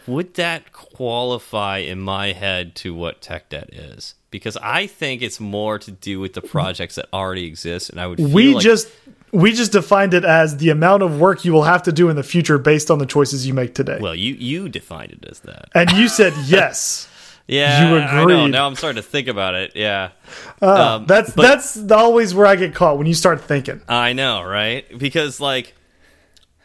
[0.09, 4.15] Would that qualify in my head to what tech debt is?
[4.31, 8.07] Because I think it's more to do with the projects that already exist, and I
[8.07, 8.19] would.
[8.19, 8.89] Feel We like, just
[9.33, 12.17] we just defined it as the amount of work you will have to do in
[12.17, 13.99] the future based on the choices you make today.
[14.01, 15.69] well, you you defined it as that.
[15.75, 17.09] and you said yes.
[17.47, 18.23] Yeah, You I know.
[18.25, 18.51] agreed.
[18.51, 19.73] Now I'm starting to think about it.
[19.75, 20.11] Yeah,
[20.61, 23.81] Uh, Um, that's that's always where I get caught when you start thinking.
[23.89, 24.85] I know, right?
[24.99, 25.75] Because like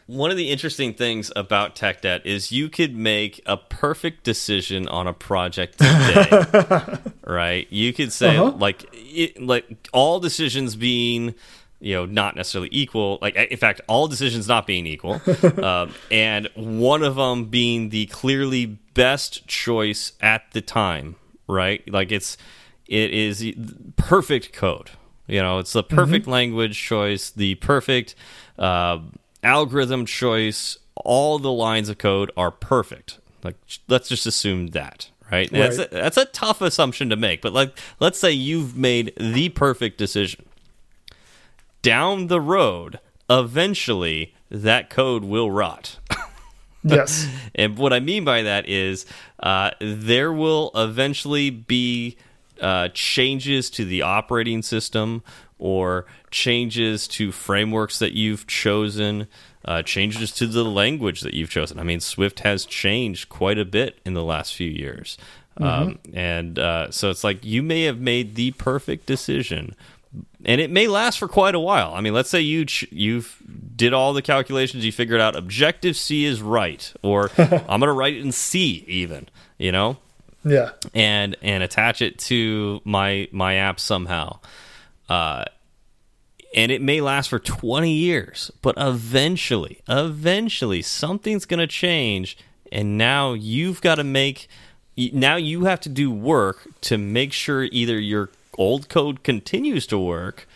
[0.06, 4.86] one of the interesting things about tech debt is you could make a perfect decision
[4.88, 7.66] on a project today, right?
[7.70, 8.56] You could say Uh-huh.
[8.58, 11.34] like it, like all decisions being
[11.80, 15.20] you know not necessarily equal like in fact all decisions not being equal
[15.62, 18.64] um, and one of them being the clearly
[18.94, 22.36] best choice at the time right like it's
[22.86, 23.44] it is
[23.96, 24.90] perfect code
[25.26, 28.14] you know it's the perfect language choice the perfect
[28.58, 28.98] uh,
[29.44, 33.18] algorithm choice all the lines of code are perfect.
[33.42, 33.56] Like
[33.88, 37.52] let's just assume that right, And that's, a, that's a tough assumption to make but
[37.52, 40.46] like let's say you've made the perfect decision.
[41.82, 45.98] Down the road eventually that code will rot.
[46.86, 47.26] Yes.
[47.54, 49.06] and what I mean by that is
[49.40, 52.18] uh, there will eventually be
[52.64, 55.22] uh, changes to the operating system
[55.58, 59.26] or changes to frameworks that you've chosen,
[59.64, 61.78] uh, changes to the language that you've chosen.
[61.78, 65.18] I mean, Swift has changed quite a bit in the last few years.
[65.58, 69.76] Um, and uh, so it's like you may have made the perfect decision
[70.44, 71.94] and it may last for quite a while.
[71.94, 73.42] I mean, let's say you ch you've
[73.74, 77.92] did all the calculations, you figured out Objective C is right, or I'm going to
[77.92, 79.98] write it in C even, you know,
[80.44, 80.72] Yeah.
[80.94, 84.40] and and attach it to my my app somehow.
[85.08, 85.44] Uh,
[86.54, 92.36] and it may last for 20 years, but eventually, eventually something's going to change
[92.74, 94.48] and now you've got to make
[94.96, 99.98] now you have to do work to make sure either your old code continues to
[99.98, 100.46] work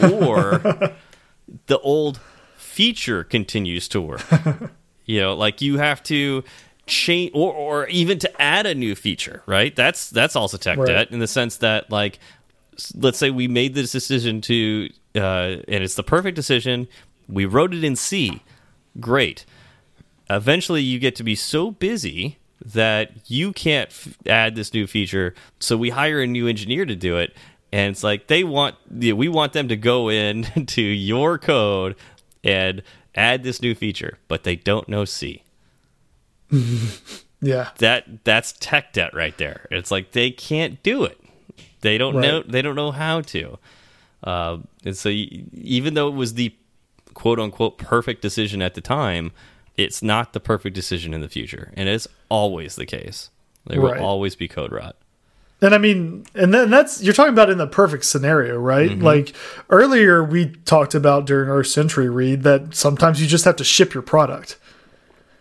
[0.00, 0.58] or
[1.66, 2.20] the old
[2.56, 4.24] feature continues to work.
[5.04, 6.42] you know, like you have to
[6.88, 9.74] change or or even to add a new feature, right?
[9.74, 10.86] That's that's also tech Right.
[10.88, 12.18] debt in the sense that like
[12.94, 16.88] let's say we made this decision to uh and it's the perfect decision.
[17.28, 18.42] We wrote it in C.
[19.00, 19.44] Great.
[20.30, 25.34] Eventually you get to be so busy that you can't f add this new feature,
[25.60, 27.34] so we hire a new engineer to do it.
[27.72, 31.96] And it's like they want, yeah, we want them to go in to your code
[32.42, 32.82] and
[33.14, 35.42] add this new feature, but they don't know C
[37.40, 37.68] Yeah.
[37.78, 39.66] that that's tech debt right there.
[39.70, 41.20] It's like they can't do it.
[41.82, 42.22] They don't Right.
[42.22, 42.42] know.
[42.42, 43.58] They don't know how to.
[44.24, 46.52] Uh, and so, even though it was the
[47.14, 49.30] quote unquote perfect decision at the time,
[49.76, 53.30] it's not the perfect decision in the future, and it's always the case.
[53.66, 54.00] There Right.
[54.00, 54.96] will always be code rot.
[55.60, 58.90] And I mean, and then that's you're talking about in the perfect scenario, right?
[58.90, 59.02] Mm-hmm.
[59.04, 59.34] Like
[59.70, 63.94] earlier we talked about during our Sentry read that sometimes you just have to ship
[63.94, 64.56] your product.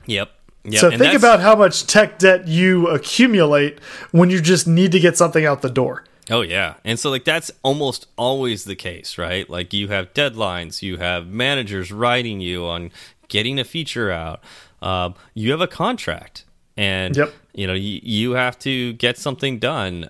[0.06, 0.30] Yep.
[0.68, 0.80] Yep.
[0.82, 3.80] so and think about how much tech debt you accumulate
[4.12, 6.04] when you just need to get something out the door.
[6.30, 6.76] Oh yeah.
[6.84, 9.50] And so like that's almost always the case, right?
[9.50, 12.92] Like you have deadlines, you have managers writing you on
[13.30, 14.42] getting a feature out.
[14.82, 16.44] Um, you have a contract
[16.76, 17.34] and Yep.
[17.54, 20.10] you know you, you have to get something done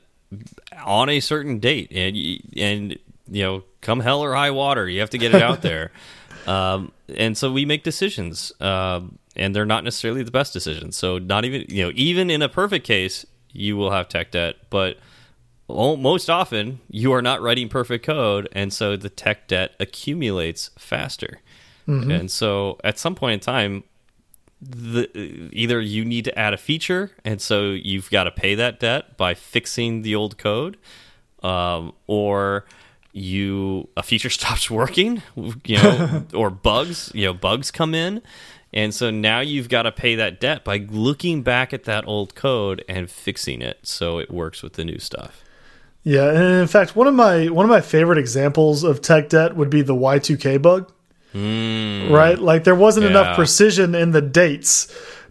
[0.84, 2.18] on a certain date and
[2.58, 2.98] and
[3.30, 5.92] you know come hell or high water you have to get it out there
[6.48, 10.98] um, and so we make decisions um, and they're not necessarily the best decisions.
[10.98, 14.56] So not even you know even in a perfect case you will have tech debt
[14.70, 14.98] but
[15.70, 21.42] most often you are not writing perfect code and so the tech debt accumulates faster.
[22.12, 23.84] And so at some point in time
[24.62, 28.80] the either you need to add a feature and so you've got to pay that
[28.80, 30.78] debt by fixing the old code
[31.44, 32.66] um, or
[33.14, 35.22] you a feature stops working
[35.66, 38.22] you know or bugs you know bugs come in
[38.78, 42.36] and so now you've got to pay that debt by looking back at that old
[42.36, 45.44] code and fixing it so it works with the new stuff
[46.04, 49.56] Yeah, and in fact, one of my one of my favorite examples of tech debt
[49.58, 50.92] would be the Y2K bug.
[51.34, 52.10] Hmm.
[52.12, 52.40] Right?
[52.40, 53.10] Like there wasn't Yeah.
[53.12, 54.88] enough precision in the dates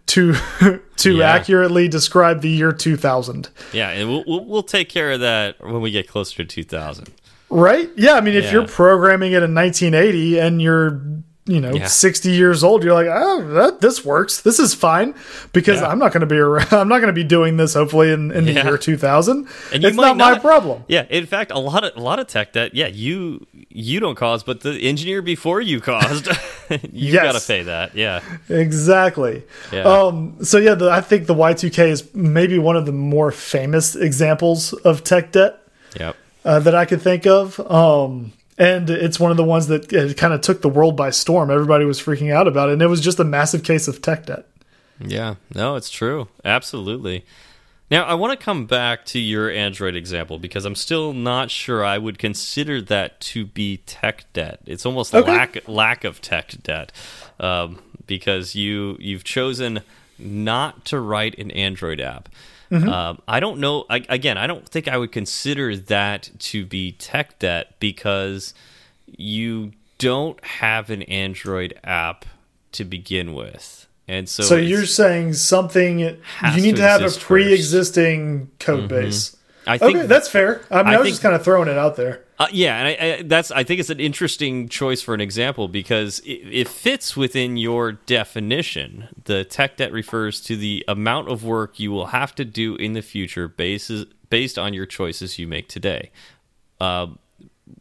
[0.07, 0.35] to
[0.97, 1.31] to Yeah.
[1.35, 3.49] accurately describe the year 2000.
[3.73, 7.09] yeah and we'll, we'll, we'll take care of that when we get closer to 2000
[7.49, 7.89] Right?
[7.97, 8.51] Yeah, I mean if Yeah.
[8.53, 11.01] you're programming it in 1980 and you're
[11.49, 11.87] you know Yeah.
[11.87, 15.15] 60 years old you're like oh that, this works this is fine
[15.53, 15.87] because Yeah.
[15.87, 18.31] i'm not going to be around i'm not going to be doing this hopefully in,
[18.31, 18.65] in the Yeah.
[18.65, 21.95] year 2000 And you it's might not my problem Yeah, in fact, a lot of
[21.95, 25.79] a lot of tech debt, yeah, you you don't cause, but the engineer before you
[25.79, 26.27] caused,
[26.69, 27.23] you Yes.
[27.23, 27.95] got to pay that.
[27.95, 29.83] Yeah, exactly Yeah.
[29.83, 33.95] um so yeah the, i think the y2k is maybe one of the more famous
[33.95, 35.59] examples of tech debt
[35.99, 39.89] yep, uh, that i could think of um and it's one of the ones that
[40.17, 42.87] kind of took the world by storm everybody was freaking out about it and it
[42.87, 44.45] was just a massive case of tech debt
[44.99, 45.35] yeah.
[45.53, 47.23] No, it's true, absolutely.
[47.91, 51.85] Now, I want to come back to your Android example because I'm still not sure
[51.85, 54.59] I would consider that to be tech debt.
[54.65, 55.31] It's almost Okay.
[55.31, 56.91] lack lack of tech debt
[57.39, 57.77] um,
[58.07, 59.81] because you you've chosen
[60.17, 62.27] not to write an Android app.
[62.71, 63.85] Um, I don't know.
[63.89, 68.53] I, again, I don't think I would consider that to be tech debt because
[69.05, 72.25] you don't have an Android app
[72.73, 76.17] to begin with, and so So you're saying something you
[76.55, 79.36] need to to have a pre-existing code base.
[79.67, 80.61] I think Okay, that's fair.
[80.71, 82.23] I mean, I, I was think- just kind of throwing it out there.
[82.39, 85.67] Uh, yeah, and I, I, that's I think it's an interesting choice for an example
[85.67, 89.07] because it, it fits within your definition.
[89.25, 92.93] The tech debt refers to the amount of work you will have to do in
[92.93, 96.11] the future basis, based on your choices you make today.
[96.79, 97.07] Uh,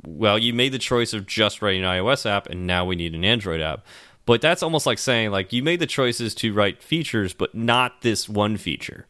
[0.07, 3.15] well, you made the choice of just writing an iOS app, and now we need
[3.15, 3.85] an Android app.
[4.25, 8.01] But that's almost like saying like you made the choices to write features, but not
[8.01, 9.07] this one feature.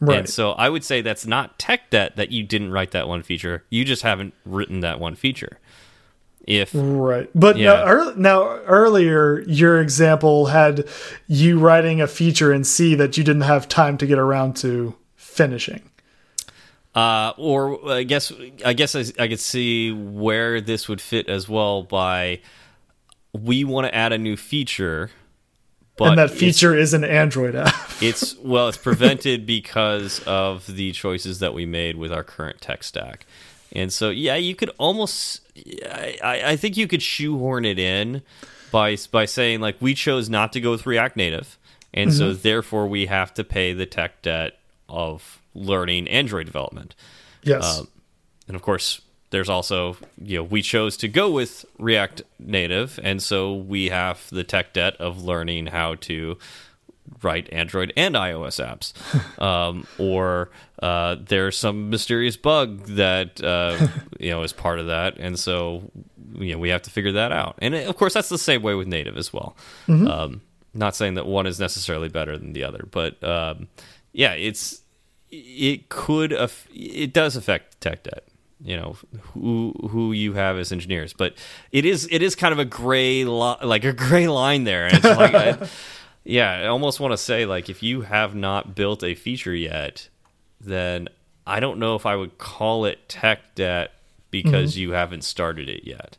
[0.00, 0.18] Right.
[0.20, 3.22] And so I would say that's not tech debt that you didn't write that one
[3.22, 3.64] feature.
[3.68, 5.58] You just haven't written that one feature.
[6.46, 7.28] If Right.
[7.34, 7.84] But Yeah.
[7.84, 10.88] now, now, earlier, your example had
[11.28, 14.94] you writing a feature in C that you didn't have time to get around to
[15.16, 15.82] finishing.
[16.94, 18.32] uh, or I guess
[18.64, 22.40] I guess I, I could see where this would fit as well by
[23.32, 25.10] we want to add a new feature,
[26.00, 27.74] but and that feature is an Android app.
[28.00, 32.82] it's well it's prevented because of the choices that we made with our current tech
[32.82, 33.26] stack
[33.72, 35.42] and so yeah you could almost
[35.84, 38.22] I, I I think you could shoehorn it in
[38.72, 41.58] by by saying like we chose not to go with react native
[41.92, 46.94] and so therefore we have to pay the tech debt of learning android development
[47.42, 47.80] yes.
[47.80, 47.88] um,
[48.48, 53.22] and of course there's also you know we chose to go with react native and
[53.22, 56.36] so we have the tech debt of learning how to
[57.22, 58.92] write android and ios apps.
[59.40, 60.50] Um, or
[60.82, 65.90] uh, there's some mysterious bug that uh, you know is part of that and so
[66.34, 67.58] you know we have to figure that out.
[67.62, 69.56] And of course that's the same way with native as well.
[69.88, 70.42] Um,
[70.74, 73.68] not saying that one is necessarily better than the other but um,
[74.12, 74.82] yeah it's
[75.30, 76.32] it could
[76.74, 78.24] it does affect tech debt
[78.62, 78.96] you know
[79.32, 81.34] who who you have as engineers but
[81.72, 84.94] it is it is kind of a gray li- like a gray line there and
[84.94, 85.58] it's like I,
[86.24, 90.08] yeah i almost want to say like if you have not built a feature yet
[90.60, 91.08] then
[91.46, 93.92] i don't know if i would call it tech debt
[94.30, 96.16] because you haven't started it yet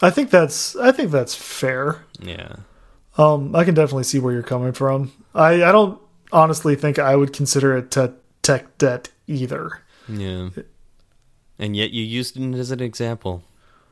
[0.00, 2.04] I think that's I think that's fair.
[2.20, 2.54] yeah
[3.16, 5.10] Um, I can definitely see where you're coming from.
[5.34, 8.06] I, I don't honestly think I would consider it te
[8.42, 9.80] tech debt either.
[10.08, 10.50] yeah
[11.58, 13.42] and yet you used it as an example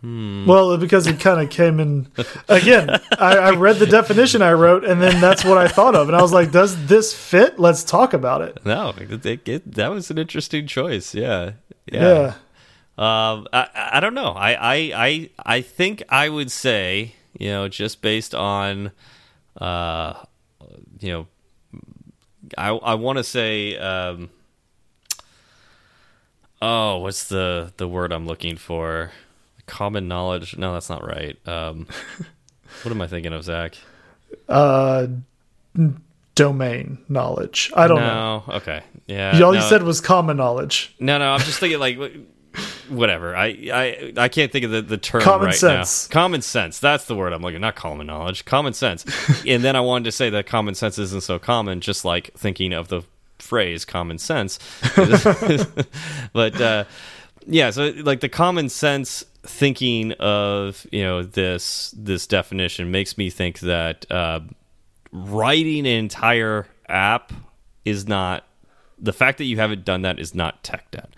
[0.02, 2.06] Well, because it kind of came in
[2.48, 2.90] again.
[3.18, 6.16] I, I read the definition I wrote, and then that's what I thought of, and
[6.16, 7.58] I was like, "Does this fit?
[7.58, 11.52] Let's talk about it." no it, it, that was an interesting choice yeah
[11.90, 12.34] Yeah,
[12.98, 14.30] Um, I, I don't know.
[14.30, 18.92] I, I, I, I think I would say, you know, just based on,
[19.60, 20.14] uh,
[21.00, 21.26] you know,
[22.56, 24.30] I, I want to say, um,
[26.62, 29.12] oh, what's the the word I'm looking for?
[29.66, 30.56] Common knowledge.
[30.56, 31.36] No, that's not right.
[31.46, 31.86] Um,
[32.82, 33.76] what am I thinking of, Zach?
[34.48, 35.06] uh,
[36.34, 37.72] domain knowledge.
[37.74, 38.44] I don't know.
[38.48, 38.82] Okay.
[39.06, 39.40] Yeah.
[39.42, 40.94] All you said was common knowledge.
[41.00, 41.98] No, no, I'm just thinking like
[42.88, 43.34] whatever.
[43.36, 46.08] I I I can't think of the, the term Common right sense.
[46.08, 46.12] now.
[46.12, 46.78] Common sense.
[46.78, 47.60] That's the word I'm looking.
[47.60, 48.44] Not common knowledge.
[48.44, 49.04] Common sense.
[49.46, 51.80] and then I wanted to say that common sense isn't so common.
[51.80, 53.02] Just like thinking of the
[53.46, 54.58] phrase common sense.
[56.32, 56.84] but uh,
[57.46, 63.30] yeah, so like the common sense thinking of you know this this definition makes me
[63.30, 64.40] think that uh,
[65.12, 67.32] writing an entire app
[67.84, 68.44] is not
[68.98, 71.10] the fact that you haven't done that is not tech debt.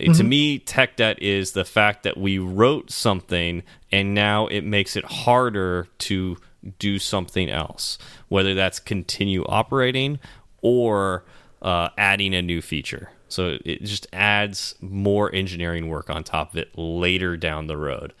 [0.00, 3.62] To me, tech debt is the fact that we wrote something
[3.92, 6.38] and now it makes it harder to
[6.78, 10.18] do something else, whether that's continue operating
[10.60, 11.24] or
[11.62, 13.10] uh, adding a new feature.
[13.28, 18.12] So it just adds more engineering work on top of it later down the road.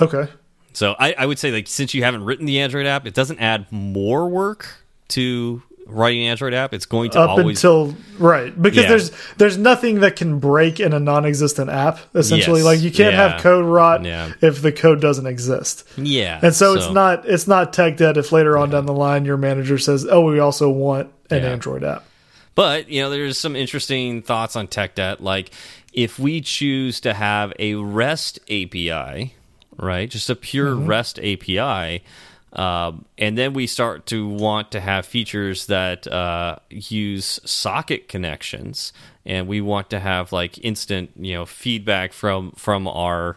[0.00, 0.28] Okay.
[0.72, 3.38] So I, I would say like since you haven't written the Android app, it doesn't
[3.38, 6.74] add more work to writing an Android app.
[6.74, 8.88] It's going to up always until right because Yeah.
[8.88, 12.00] there's there's nothing that can break in a non-existent app.
[12.14, 12.64] Essentially, Yes.
[12.66, 13.28] like you can't Yeah.
[13.30, 14.32] have code rot Yeah.
[14.40, 15.84] if the code doesn't exist.
[15.96, 16.40] yeah.
[16.42, 19.36] And so, it's not it's not tech debt if later on down the line your
[19.36, 21.44] manager says, "Oh, we also want an.
[21.44, 22.04] Android app."
[22.54, 25.22] But you know, there's some interesting thoughts on tech debt.
[25.22, 25.50] Like
[25.92, 29.34] if we choose to have a REST API,
[29.76, 30.86] right, just a pure mm-hmm.
[30.86, 32.02] REST API,
[32.56, 38.94] um, and then we start to want to have features that uh, use socket connections,
[39.26, 43.36] and we want to have like instant, you know, feedback from from our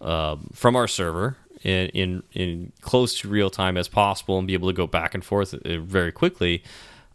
[0.00, 4.54] um, from our server in, in in close to real time as possible, and be
[4.54, 6.62] able to go back and forth uh, very quickly.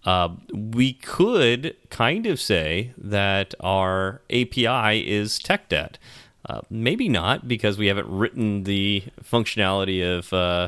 [0.03, 5.97] Uh, we could kind of say that our API is tech debt.
[6.47, 10.67] Uh, maybe not because we haven't written the functionality of uh,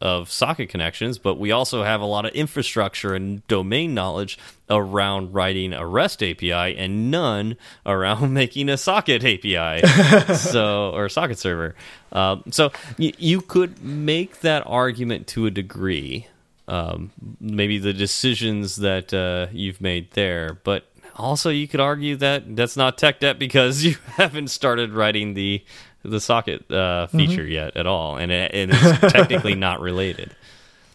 [0.00, 4.38] of socket connections, but we also have a lot of infrastructure and domain knowledge
[4.68, 9.86] around writing a REST API and none around making a socket API,
[10.34, 11.74] so or socket server.
[12.12, 16.26] Um, so y you could make that argument to a degree.
[16.68, 20.84] Um, maybe the decisions that uh, you've made there, but
[21.14, 25.64] also you could argue that that's not tech debt because you haven't started writing the
[26.06, 30.34] the socket uh, feature yet at all, and, it, and it's technically not related.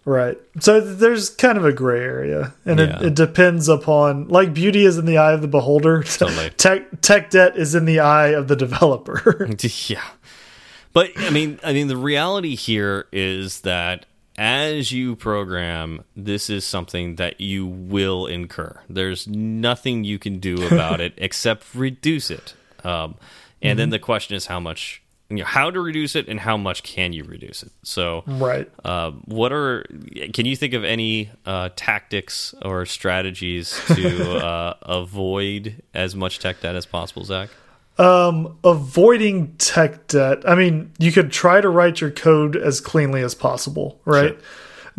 [0.04, 0.38] Right.
[0.60, 2.98] So there's kind of a gray area, and Yeah.
[3.00, 6.02] it, it depends upon like beauty is in the eye of the beholder.
[6.04, 6.50] Totally.
[6.52, 9.48] tech tech debt is in the eye of the developer.
[9.88, 10.02] yeah,
[10.92, 14.08] but I mean, I mean, the reality here is that
[14.40, 18.80] as you program, this is something that you will incur.
[18.90, 22.56] There's nothing you can do about it except reduce it.
[22.84, 23.16] Um,
[23.62, 26.58] and then the question is how much, you know, how to reduce it and how
[26.58, 27.72] much can you reduce it.
[27.84, 28.70] So, right.
[28.84, 29.86] uh, what are
[30.34, 36.62] can you think of any uh, tactics or strategies to uh, avoid as much tech
[36.62, 37.50] debt as possible, Zach?
[37.98, 40.48] Um, avoiding tech debt.
[40.50, 44.40] I mean, you could try to write your code as cleanly as possible, right?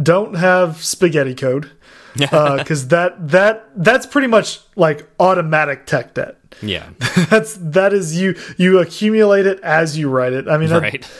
[0.00, 1.70] Don't have spaghetti code
[2.16, 6.36] because that that that's pretty much like automatic tech debt.
[6.60, 6.90] Yeah,
[7.30, 10.48] That's that is you you accumulate it as you write it.
[10.48, 11.10] I mean, that- right.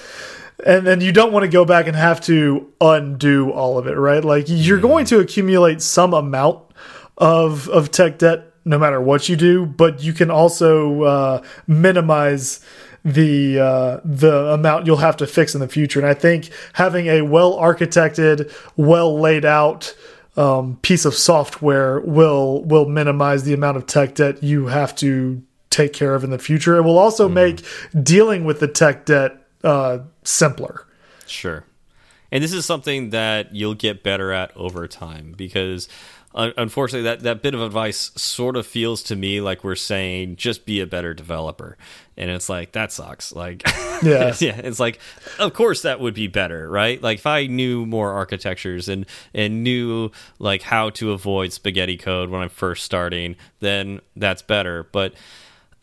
[0.64, 3.94] and then you don't want to go back and have to undo all of it,
[3.94, 4.24] right?
[4.24, 6.62] Like you're going to accumulate some amount
[7.18, 12.60] of of tech debt no matter what you do, but you can also uh, minimize
[13.04, 15.98] the uh, the amount you'll have to fix in the future.
[15.98, 19.94] And I think having a well architected, well laid out
[20.36, 25.42] um, piece of software will will minimize the amount of tech debt you have to
[25.70, 26.76] take care of in the future.
[26.76, 27.64] It will also make
[28.02, 30.86] dealing with the tech debt uh, simpler.
[31.26, 31.64] Sure.
[32.32, 35.88] And this is something that you'll get better at over time because
[36.34, 40.64] unfortunately that, that bit of advice sort of feels to me like we're saying just
[40.64, 41.76] be a better developer.
[42.16, 43.32] And it's like that sucks.
[43.32, 43.62] Like
[44.02, 44.34] Yeah.
[44.40, 44.98] yeah, it's like
[45.38, 47.00] of course that would be better, right?
[47.02, 49.04] Like if I knew more architectures and
[49.34, 54.84] and knew like how to avoid spaghetti code when I'm first starting, then that's better.
[54.84, 55.12] But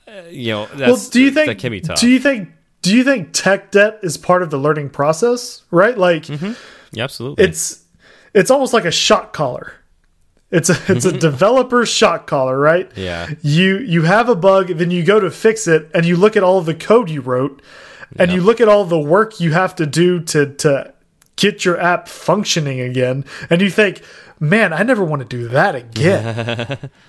[0.07, 1.47] uh, you know, that's well, do you think?
[1.47, 1.99] that can be tough.
[1.99, 2.49] Do you think?
[2.81, 5.63] Do you think tech debt is part of the learning process?
[5.71, 6.53] Right, like yeah,
[6.97, 7.45] absolutely.
[7.45, 7.83] it's
[8.33, 9.73] it's almost like a shot collar.
[10.51, 12.91] It's a it's a developer shot collar, right?
[12.95, 13.29] Yeah.
[13.41, 16.43] You you have a bug, then you go to fix it, and you look at
[16.43, 17.61] all the code you wrote,
[18.17, 20.93] and you look at all the work you have to do to to
[21.35, 24.01] get your app functioning again, and you think,
[24.39, 26.89] man, I never want to do that again.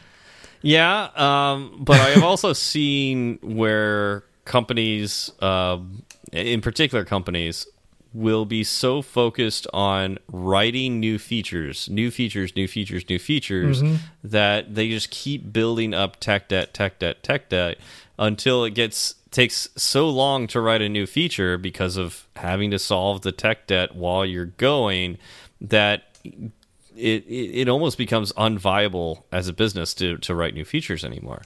[0.63, 7.67] Yeah, um, but I have also seen where companies, um, in particular companies,
[8.13, 13.83] will be so focused on writing new features, new features, new features, new features,
[14.25, 17.79] that they just keep building up tech debt, tech debt, tech debt
[18.19, 22.79] until it gets takes so long to write a new feature because of having to
[22.79, 25.17] solve the tech debt while you're going
[25.61, 31.05] that it, it it almost becomes unviable as a business to to write new features
[31.05, 31.43] anymore.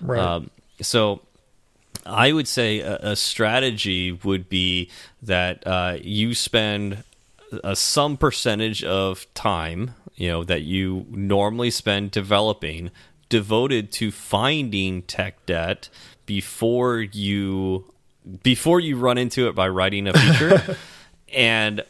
[0.00, 0.18] Right.
[0.20, 1.22] Um, so
[2.08, 4.90] I would say a, a strategy would be
[5.22, 7.04] that uh, you spend
[7.62, 12.90] a, some percentage of time, you know, that you normally spend developing,
[13.28, 15.88] devoted to finding tech debt
[16.26, 17.92] before you
[18.42, 20.76] before you run into it by writing a feature
[21.34, 21.82] and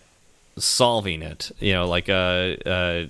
[0.56, 1.50] solving it.
[1.58, 3.06] You know, like uh, uh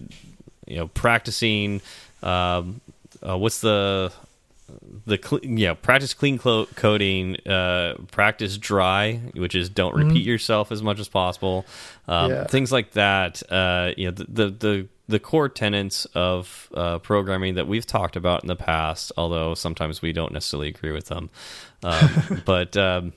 [0.67, 1.81] you know, practicing.
[2.23, 2.81] Um,
[3.27, 4.13] uh, what's the
[5.07, 10.27] the yeah practice clean coding uh, practice dry which is don't repeat mm -hmm.
[10.27, 11.65] yourself as much as possible
[12.07, 12.47] um, yeah.
[12.47, 17.55] things like that uh, you know the, the, the the core tenets of uh, programming
[17.55, 21.31] that we've talked about in the past although sometimes we don't necessarily agree with them
[21.83, 23.13] um, but um,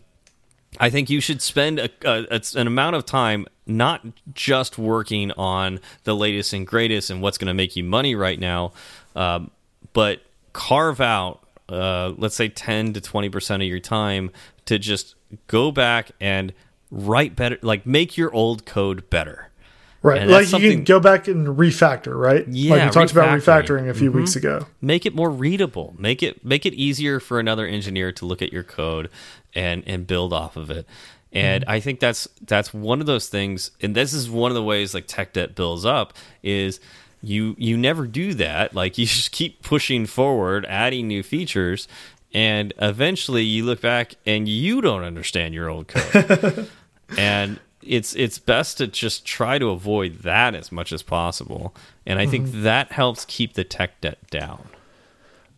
[0.79, 5.79] I think you should spend a, a, an amount of time not just working on
[6.03, 8.71] the latest and greatest and what's going to make you money right now,
[9.15, 9.51] um,
[9.93, 10.21] but
[10.53, 11.40] carve out
[11.71, 14.29] uh, let's say 10 to 20% of your time
[14.65, 15.15] to just
[15.47, 16.53] go back and
[16.89, 19.51] write better, like make your old code better.
[20.03, 20.27] Right.
[20.27, 22.47] Like you can go back and refactor, right?
[22.47, 22.73] Yeah.
[22.73, 24.17] Like we talked about refactoring a few mm -hmm.
[24.17, 24.65] weeks ago.
[24.81, 25.93] Make it more readable.
[25.97, 29.09] Make it make it easier for another engineer to look at your code
[29.53, 30.87] and and build off of it.
[31.31, 31.77] And mm -hmm.
[31.77, 34.93] I think that's that's one of those things and this is one of the ways
[34.93, 36.79] like tech debt builds up is
[37.21, 38.73] you you never do that.
[38.73, 41.87] Like you just keep pushing forward adding new features
[42.33, 46.69] and eventually you look back and you don't understand your old code.
[47.17, 51.75] And it's it's best to just try to avoid that as much as possible.
[52.05, 52.63] And i think mm -hmm.
[52.63, 54.59] that helps keep the tech debt down.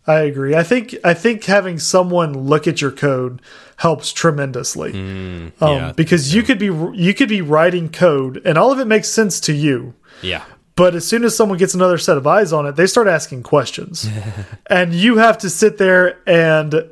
[0.08, 0.56] I agree.
[0.56, 3.40] I think i think having someone look at your code
[3.76, 4.94] helps tremendously.
[4.94, 6.72] Mm, yeah, um, because you could be
[7.06, 9.94] you could be writing code and all of it makes sense to you.
[10.22, 10.44] Yeah
[10.76, 13.44] but as soon as someone gets another set of eyes on it, they start asking
[13.44, 14.08] questions.
[14.68, 16.90] and you have to sit there and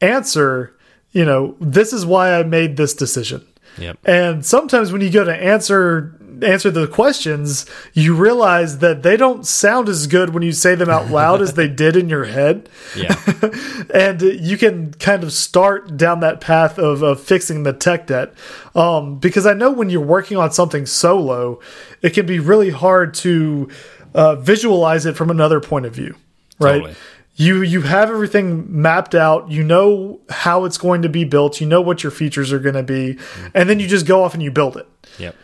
[0.00, 0.76] answer,
[1.12, 3.46] you know, this is why I made this decision.
[3.78, 3.98] Yep.
[4.04, 9.46] And sometimes when you go to answer answer the questions, you realize that they don't
[9.46, 12.68] sound as good when you say them out loud as they did in your head.
[12.96, 13.16] Yeah.
[13.94, 18.34] and you can kind of start down that path of, of fixing the tech debt.
[18.74, 21.60] Um, because I know when you're working on something solo,
[22.02, 23.68] it can be really hard to
[24.14, 26.14] uh, visualize it from another point of view,
[26.58, 26.80] right?
[26.80, 26.94] Totally
[27.36, 31.66] you you have everything mapped out you know how it's going to be built you
[31.66, 33.50] know what your features are going to be mm -hmm.
[33.54, 34.86] and then you just go off and you build it
[35.18, 35.34] yep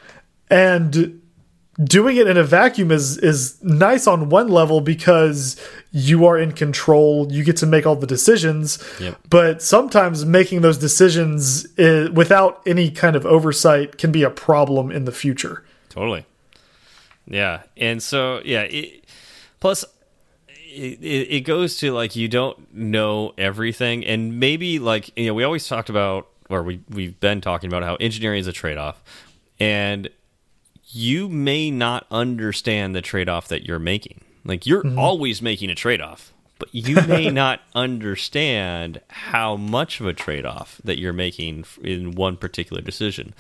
[0.51, 1.21] and
[1.83, 5.61] doing it in a vacuum is is nice on one level because
[5.93, 8.83] you are in control you get to make all the decisions.
[9.01, 9.19] Yep.
[9.31, 14.31] but sometimes making those decisions is, eh, without any kind of oversight can be a
[14.31, 15.65] problem in the future.
[15.89, 16.27] Totally.
[17.27, 17.63] Yeah.
[17.77, 19.05] And so yeah it,
[19.61, 19.85] plus
[20.53, 24.05] it, it goes to like you don't know everything.
[24.05, 27.85] And maybe like you know we always talked about or we we've been talking about
[27.85, 29.03] how engineering is a trade-off.
[29.59, 30.09] And
[30.93, 34.21] you may not understand the trade off that you're making.
[34.45, 34.99] Like you're mm -hmm.
[34.99, 40.47] always making a trade off, but you may not understand how much of a trade
[40.47, 43.35] off that you're making in one particular decision.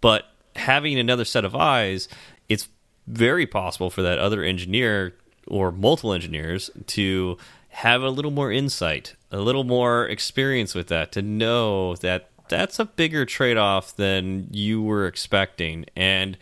[0.00, 0.24] But
[0.56, 2.08] having another set of eyes,
[2.48, 2.68] it's
[3.06, 5.14] very possible for that other engineer
[5.46, 7.38] or multiple engineers to
[7.68, 12.78] have a little more insight, a little more experience with that, to know that that's
[12.78, 15.84] a bigger trade off than you were expecting.
[15.94, 16.36] And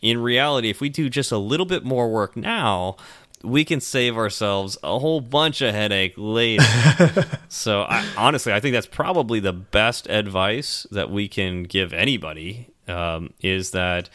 [0.00, 2.96] in reality, if we do just a little bit more work now,
[3.42, 6.64] we can save ourselves a whole bunch of headache later.
[7.48, 12.70] so, I, honestly, I think that's probably the best advice that we can give anybody
[12.88, 14.08] um, is that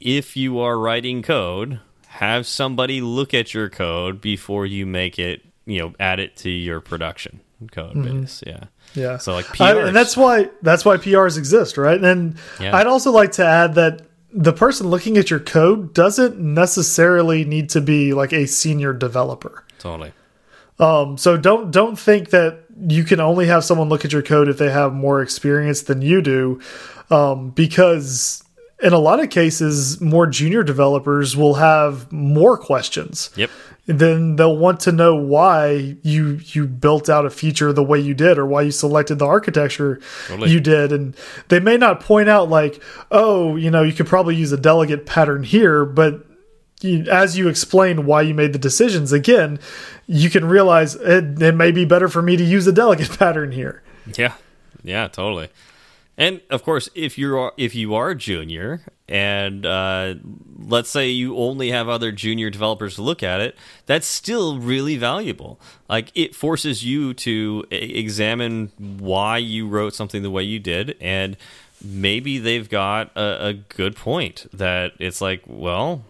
[0.00, 5.42] if you are writing code, have somebody look at your code before you make it,
[5.66, 7.40] you know, add it to your production
[7.72, 8.20] code mm -hmm.
[8.20, 8.42] base.
[8.46, 8.64] Yeah.
[8.94, 9.18] Yeah.
[9.18, 9.60] So like PRs.
[9.60, 12.02] I, and that's why that's why PRs exist, right?
[12.04, 12.76] And yeah.
[12.76, 14.02] I'd also like to add that
[14.34, 19.64] the person looking at your code doesn't necessarily need to be like a senior developer.
[19.78, 20.12] Totally.
[20.78, 24.48] Um, so don't don't think that you can only have someone look at your code
[24.48, 26.60] if they have more experience than you do,
[27.10, 28.43] um, because
[28.84, 33.30] in a lot of cases, more junior developers will have more questions.
[33.34, 33.50] Yep.
[33.86, 38.12] Then they'll want to know why you you built out a feature the way you
[38.12, 40.50] did or why you selected the architecture totally.
[40.50, 40.92] you did.
[40.92, 41.16] And
[41.48, 45.06] they may not point out like oh you know you could probably use a delegate
[45.06, 46.26] pattern here but
[46.80, 49.58] you, as you explain why you made the decisions again
[50.06, 53.52] you can realize it, it may be better for me to use a delegate pattern
[53.52, 53.82] here.
[54.16, 54.34] Yeah.
[54.82, 55.48] Yeah totally
[56.16, 60.14] and of course, if you are if you are junior, and uh,
[60.56, 63.56] let's say you only have other junior developers to look at it,
[63.86, 65.60] that's still really valuable.
[65.88, 71.36] Like it forces you to examine why you wrote something the way you did, and
[71.84, 76.02] maybe they've got a, a good point that it's like, well,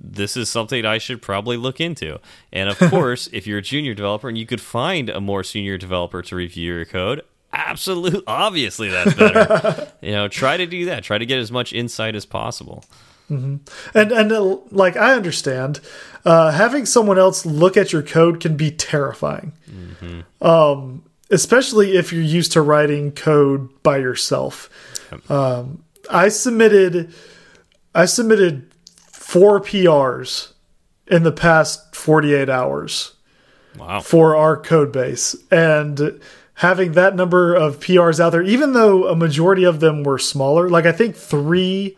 [0.00, 2.20] this is something I should probably look into.
[2.52, 5.76] And of course, if you're a junior developer and you could find a more senior
[5.76, 7.22] developer to review your code,
[7.52, 9.90] absolute obviously that's better.
[10.02, 11.02] You know try to do that.
[11.04, 12.84] Try to get as much insight as possible.
[13.28, 13.60] And
[13.94, 15.80] and uh, like I understand,
[16.24, 19.52] uh, having someone else look at your code can be terrifying.
[20.40, 24.70] Um, especially if you're used to writing code by yourself.
[25.28, 27.12] Um, I submitted,
[27.94, 28.72] I submitted
[29.10, 30.52] four PRs
[31.08, 33.14] in the past 48 hours
[33.76, 34.00] Wow.
[34.00, 35.34] for our code base.
[35.50, 36.20] And
[36.56, 40.68] having that number of PRs out there even though a majority of them were smaller
[40.68, 41.96] like I think 3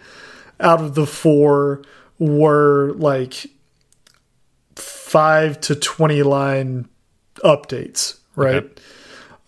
[0.61, 1.83] out of the 4
[2.19, 3.47] were like
[4.75, 6.89] 5 to 20 line
[7.45, 8.65] updates right?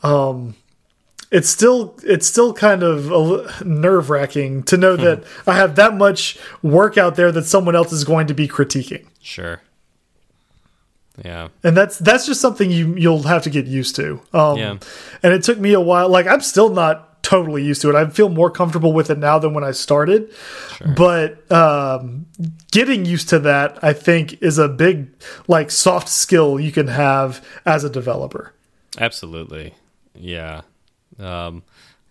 [0.02, 0.54] Um
[1.30, 6.38] it's still it's still kind of nerve wracking to know that I have that much
[6.62, 9.06] work out there that someone else is going to be critiquing.
[9.20, 9.60] Sure.
[11.22, 11.48] Yeah.
[11.62, 14.20] and that's that's just something you you'll have to get used to.
[14.32, 14.78] Um, Yeah.
[15.22, 16.08] And it took me a while.
[16.08, 17.94] Like I'm still not totally used to it.
[17.94, 20.32] I feel more comfortable with it now than when I started.
[20.96, 22.26] But um,
[22.72, 25.08] getting used to that, I think, is a big
[25.46, 28.54] like soft skill you can have as a developer.
[28.98, 29.74] Absolutely.
[30.14, 30.62] Yeah.
[31.18, 31.62] Um,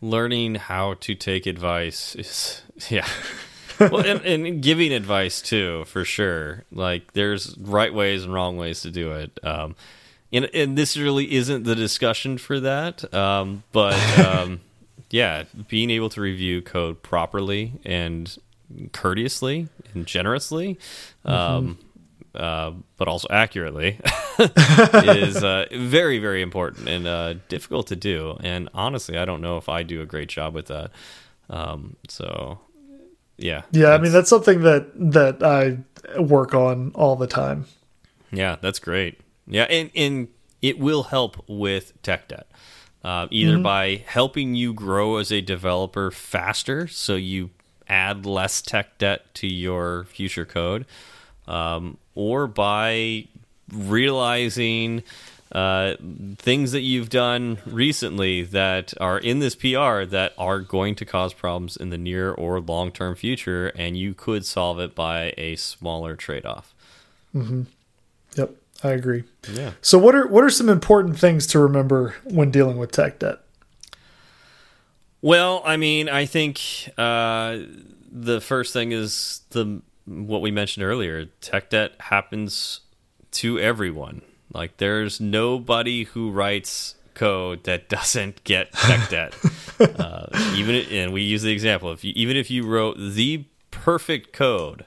[0.01, 3.07] learning how to take advice is, yeah.
[3.79, 6.63] Well, and, and giving advice too, for sure.
[6.71, 9.39] Like, there's right ways and wrong ways to do it.
[9.43, 9.75] Um,
[10.31, 13.11] and, and this really isn't the discussion for that.
[13.13, 14.61] Um, but um,
[15.09, 18.37] yeah, being able to review code properly and
[18.91, 20.77] courteously and generously,
[21.25, 21.79] um,
[22.35, 23.99] uh, but also accurately,
[24.39, 28.37] is uh, very, very important and uh, difficult to do.
[28.41, 30.91] And honestly, I don't know if I do a great job with that.
[31.49, 32.59] Um, so,
[33.39, 35.79] yeah, Yeah, I mean that's something that that I
[36.19, 37.65] work on all the time.
[38.31, 39.19] Yeah, that's great.
[39.47, 40.27] Yeah, and and
[40.61, 42.47] it will help with tech debt.
[43.01, 47.49] Uh, either by helping you grow as a developer faster, so you
[47.87, 50.85] add less tech debt to your future code,
[51.47, 53.25] um, or by
[53.71, 55.01] realizing
[55.51, 55.95] uh,
[56.37, 61.33] things that you've done recently that are in this PR that are going to cause
[61.33, 65.55] problems in the near or long term future, and you could solve it by a
[65.55, 66.73] smaller trade off.
[68.35, 68.51] Yep,
[68.83, 69.23] I agree.
[69.51, 69.71] Yeah.
[69.81, 73.39] So what are what are some important things to remember when dealing with tech debt?
[75.21, 76.61] Well, I mean, I think
[76.97, 77.57] uh,
[78.09, 81.25] the first thing is the what we mentioned earlier.
[81.41, 82.81] Tech debt happens
[83.31, 84.21] to everyone.
[84.53, 89.35] Like, there's nobody who writes code that doesn't get tech debt.
[89.99, 91.91] uh, even and we use the example.
[91.91, 94.85] If you, even if you wrote the perfect code,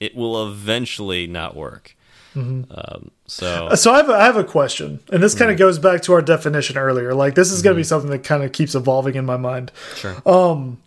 [0.00, 1.96] it will eventually not work.
[2.34, 2.72] Mm-hmm.
[2.72, 5.56] Um, so uh, So I have a, I have a question, and this kind of
[5.56, 5.66] mm-hmm.
[5.66, 7.14] goes back to our definition earlier.
[7.14, 7.88] Like this is going to be mm-hmm.
[7.88, 9.70] something that kind of keeps evolving in my mind.
[9.94, 10.16] sure.
[10.26, 10.82] Um,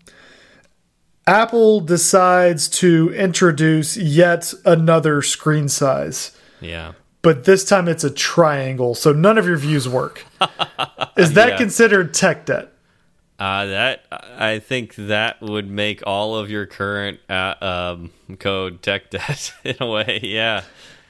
[1.25, 6.31] Apple decides to introduce yet another screen size,
[6.61, 6.93] yeah.
[7.27, 10.25] But this time it's a triangle, so none of your views work.
[11.17, 11.57] is that Yeah.
[11.57, 12.71] considered tech debt?
[13.37, 14.05] Uh, that
[14.39, 19.75] I think that would make all of your current uh, um, code tech debt in
[19.81, 20.21] a way.
[20.23, 20.61] Yeah,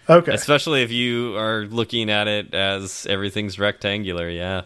[0.09, 0.33] Okay.
[0.33, 4.27] especially if you are looking at it as everything's rectangular.
[4.27, 4.63] Yeah,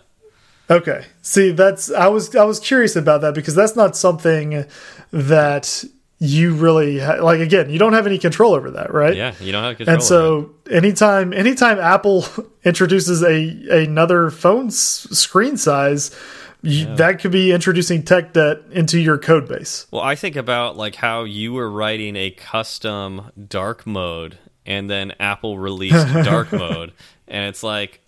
[0.69, 1.03] Okay.
[1.21, 4.63] See, that's I was I was curious about that because that's not something
[5.11, 5.83] that
[6.23, 7.39] you really ha like.
[7.39, 9.15] Again, you don't have any control over that, right?
[9.15, 9.33] yeah.
[9.39, 9.95] You don't have control.
[9.95, 12.25] And so, anytime anytime Apple
[12.63, 16.15] introduces a another phone screen size,
[16.61, 19.87] you, that could be introducing tech debt into your code base.
[19.89, 25.13] well, I think about like how you were writing a custom dark mode, and then
[25.19, 26.93] Apple released dark mode,
[27.27, 27.99] and it's like,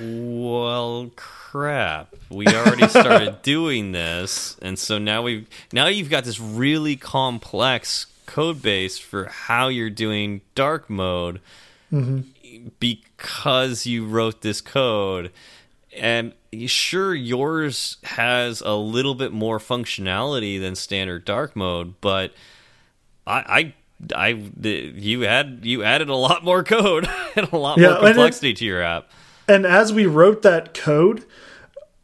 [0.00, 1.39] well, crap.
[1.50, 2.14] Crap.
[2.30, 8.06] We already started doing this, and so now we now you've got this really complex
[8.26, 11.40] code base for how you're doing dark mode
[11.92, 12.20] mm-hmm.
[12.78, 15.32] because you wrote this code.
[15.96, 16.34] And
[16.66, 22.32] sure yours has a little bit more functionality than standard dark mode but
[23.26, 23.74] i
[24.16, 24.28] i i
[24.62, 28.64] you had you added a lot more code and a lot Yeah, more complexity to
[28.64, 29.10] your app
[29.50, 31.24] And as we wrote that code,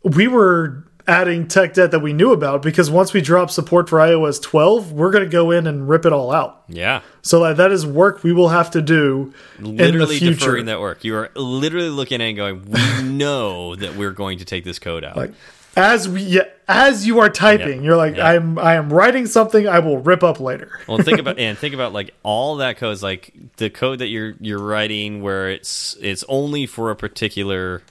[0.02, 4.00] we were adding tech debt that we knew about because once we drop support for
[4.00, 6.64] iOS 12, we're going to go in and rip it all out.
[6.68, 10.34] yeah So like, that is work we will have to do in the literally future.
[10.34, 14.10] deferring that work you are literally looking at it and going we know that we're
[14.10, 15.32] going to take this code out Like
[15.76, 17.84] as we yeah, as you are typing, Yep.
[17.84, 18.24] you're like, Yep.
[18.24, 20.80] I'm I am writing something I will rip up later.
[20.88, 24.08] well think about and think about like all that code is like the code that
[24.08, 27.82] you're you're writing where it's it's only for a particular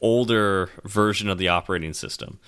[0.00, 2.38] older version of the operating system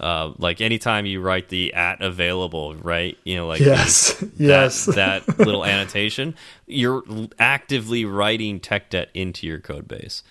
[0.00, 3.16] Uh, like anytime you write the at available, right?
[3.24, 6.34] You know, like yes, yes, that, that little annotation,
[6.66, 7.02] you're
[7.38, 10.22] actively writing tech debt into your code base.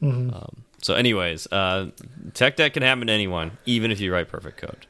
[0.00, 0.34] Mm -hmm.
[0.34, 1.90] um, so, anyways, uh,
[2.34, 4.86] tech debt can happen to anyone, even if you write perfect code.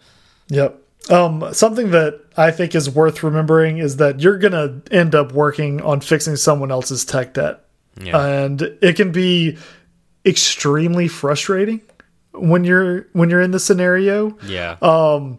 [0.49, 0.83] Yep.
[1.11, 5.33] Um, something that I think is worth remembering is that you're going to end up
[5.33, 7.65] working on fixing someone else's tech debt.
[8.01, 8.21] Yeah.
[8.21, 9.57] And it can be
[10.27, 11.81] extremely frustrating
[12.33, 14.37] when you're when you're in the scenario.
[14.45, 14.77] Yeah.
[14.83, 15.39] Um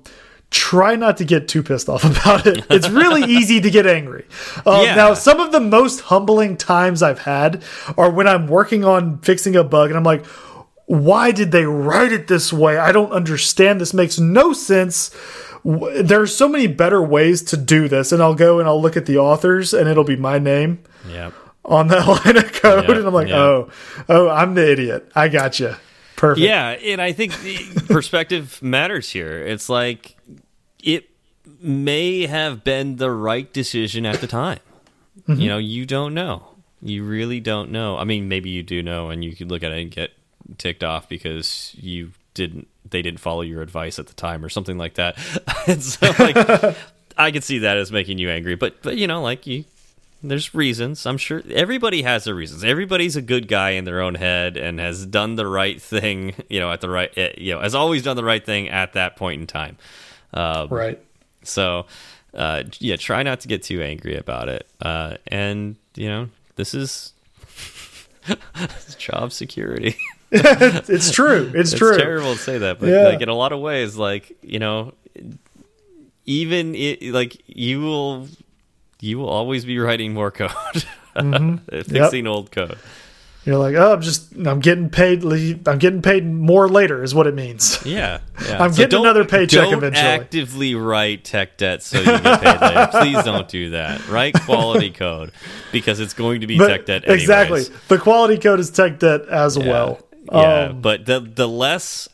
[0.51, 2.65] try not to get too pissed off about it.
[2.69, 4.25] It's really easy to get angry.
[4.65, 4.95] Um, yeah.
[4.95, 7.63] Now, some of the most humbling times I've had
[7.97, 10.25] are when I'm working on fixing a bug and I'm like,
[10.85, 12.77] why did they write it this way?
[12.77, 13.79] I don't understand.
[13.79, 15.15] This makes no sense.
[15.63, 18.11] There are so many better ways to do this.
[18.11, 20.83] And I'll go and I'll look at the authors and it'll be my name.
[21.07, 21.31] Yeah.
[21.65, 22.97] On that line of code, yep.
[22.97, 23.37] and I'm like, yep.
[23.37, 23.69] oh,
[24.07, 25.11] oh, I'm the idiot.
[25.13, 25.75] I got you.
[26.15, 26.43] Perfect.
[26.43, 27.33] Yeah, and I think
[27.87, 29.45] perspective matters here.
[29.45, 30.15] It's like
[30.83, 31.09] it
[31.61, 34.59] may have been the right decision at the time.
[35.27, 35.41] Mm -hmm.
[35.41, 36.43] You know, you don't know.
[36.81, 38.01] You really don't know.
[38.01, 40.11] I mean, maybe you do know, and you could look at it and get
[40.57, 42.67] ticked off because you didn't.
[42.89, 45.17] They didn't follow your advice at the time, or something like that.
[45.67, 46.37] and so, like,
[47.27, 48.55] I could see that as making you angry.
[48.55, 49.65] But, but you know, like you
[50.21, 51.05] there's reasons.
[51.05, 52.63] I'm sure everybody has their reasons.
[52.63, 56.59] Everybody's a good guy in their own head and has done the right thing, you
[56.59, 59.15] know, at the right, eh, you know, has always done the right thing at that
[59.15, 59.77] point in time.
[60.33, 60.99] Um, right.
[61.43, 61.85] So,
[62.33, 64.67] uh, yeah, try not to get too angry about it.
[64.81, 67.13] Uh, and you know, this is
[68.97, 69.95] job security.
[70.31, 71.51] it's true.
[71.55, 71.97] It's, it's, true.
[71.97, 73.07] Terrible to say that, but yeah.
[73.07, 74.93] like in a lot of ways, like you know,
[76.25, 78.27] even it, like you will
[78.99, 80.51] you will always be writing more code,
[81.15, 81.85] mm -hmm.
[81.85, 82.33] fixing yep.
[82.33, 82.77] old code.
[83.49, 85.23] You're like, oh, I'm just, I'm getting paid.
[85.67, 87.79] I'm getting paid more later, is what it means.
[87.89, 88.61] Yeah, yeah.
[88.61, 90.07] I'm so getting another paycheck don't eventually.
[90.07, 92.89] actively write tech debt so you get paid later.
[92.91, 94.07] Please don't do that.
[94.07, 95.31] Write quality code
[95.71, 97.03] because it's going to be but tech debt.
[97.05, 97.23] Anyways.
[97.23, 97.63] Exactly.
[97.87, 99.67] The quality code is tech debt as yeah.
[99.67, 99.99] well.
[100.31, 102.07] Yeah, um, but the the less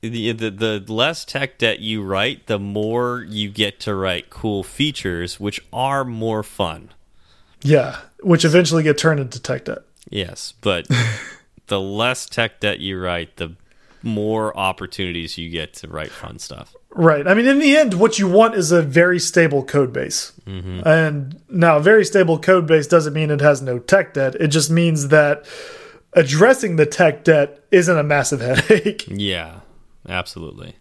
[0.00, 4.64] the, the the less tech debt you write, the more you get to write cool
[4.64, 6.90] features, which are more fun.
[7.62, 9.84] Yeah, which eventually get turned into tech debt.
[10.08, 10.88] Yes, but
[11.66, 13.56] the less tech debt you write, the
[14.02, 16.74] more opportunities you get to write fun stuff.
[16.90, 17.26] Right.
[17.26, 20.32] I mean, in the end, what you want is a very stable code base.
[20.46, 20.86] Mm -hmm.
[20.86, 24.34] And now, a very stable code base doesn't mean it has no tech debt.
[24.34, 25.46] It just means that
[26.12, 29.04] addressing the tech debt isn't a massive headache.
[29.08, 29.60] Yeah.
[30.08, 30.74] Absolutely.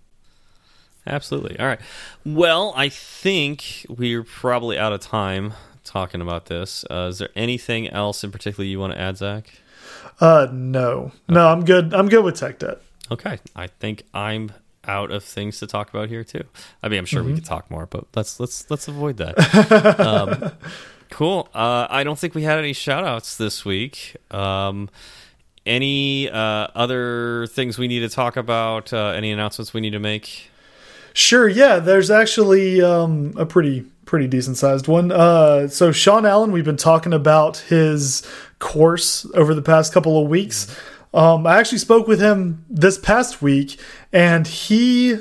[1.05, 1.59] Absolutely.
[1.59, 1.80] All right.
[2.26, 5.53] Well, I think we're probably out of time
[5.90, 6.86] talking about this.
[6.90, 9.52] Uh, is there anything else in particular you want to add, Zach?
[10.22, 11.14] Uh, no, okay.
[11.30, 11.94] no, I'm good.
[11.94, 12.82] I'm good with tech debt.
[13.12, 14.52] Okay, I think I'm
[14.88, 16.44] out of things to talk about here too.
[16.84, 17.34] I mean, I'm sure mm -hmm.
[17.34, 17.46] we mm-hmm.
[17.46, 19.36] could talk more, but let's let's let's avoid that.
[20.00, 20.52] um,
[21.10, 21.50] cool.
[21.54, 24.16] Uh, I don't think we had any shout outs this week.
[24.32, 24.90] Um,
[25.66, 28.94] any uh, other things we need to talk about?
[28.94, 30.50] Uh, any announcements we need to make?
[31.14, 31.48] Sure.
[31.48, 35.12] Yeah, there's actually um, a pretty pretty decent sized one.
[35.12, 40.28] Uh, so Sean Allen, we've been talking about his course over the past couple of
[40.28, 40.76] weeks.
[41.14, 43.80] Um, I actually spoke with him this past week,
[44.12, 45.20] and he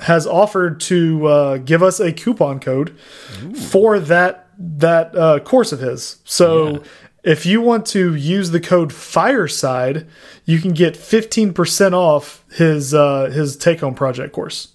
[0.00, 2.96] has offered to uh, give us a coupon code
[3.44, 3.54] Ooh.
[3.54, 6.16] for that that uh, course of his.
[6.24, 6.78] So yeah.
[7.24, 10.06] If you want to use the code Fireside,
[10.44, 14.68] you can get 15% off his uh, his take home project course.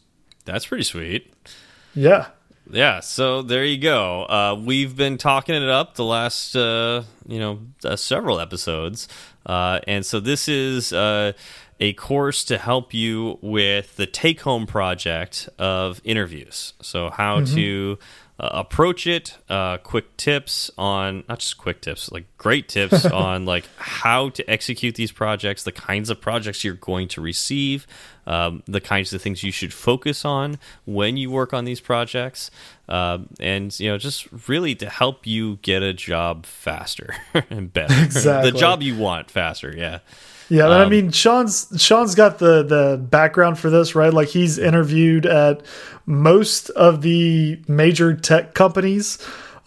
[0.46, 1.34] That's pretty sweet.
[1.96, 2.28] Yeah.
[2.70, 4.24] Yeah, so there you go.
[4.24, 9.08] Uh, we've been talking it up the last, uh, you know, uh, several episodes,
[9.46, 11.34] uh, and so this is uh,
[11.80, 16.74] a course to help you with the take-home project of interviews.
[16.82, 17.56] So how mm -hmm.
[17.56, 18.00] to
[18.44, 23.46] uh, approach it uh, quick tips on not just quick tips like great tips on
[23.46, 27.88] like how to execute these projects the kinds of projects you're going to receive
[28.28, 32.52] um, the kinds of things you should focus on when you work on these projects
[32.90, 37.16] um, and you know just really to help you get a job faster
[37.50, 38.52] and better exactly.
[38.52, 40.00] the job you want faster yeah
[40.50, 44.14] yeah, um, I mean Sean's Sean's got the the background for this, right?
[44.14, 45.62] Like he's interviewed at
[46.06, 49.18] most of the major tech companies.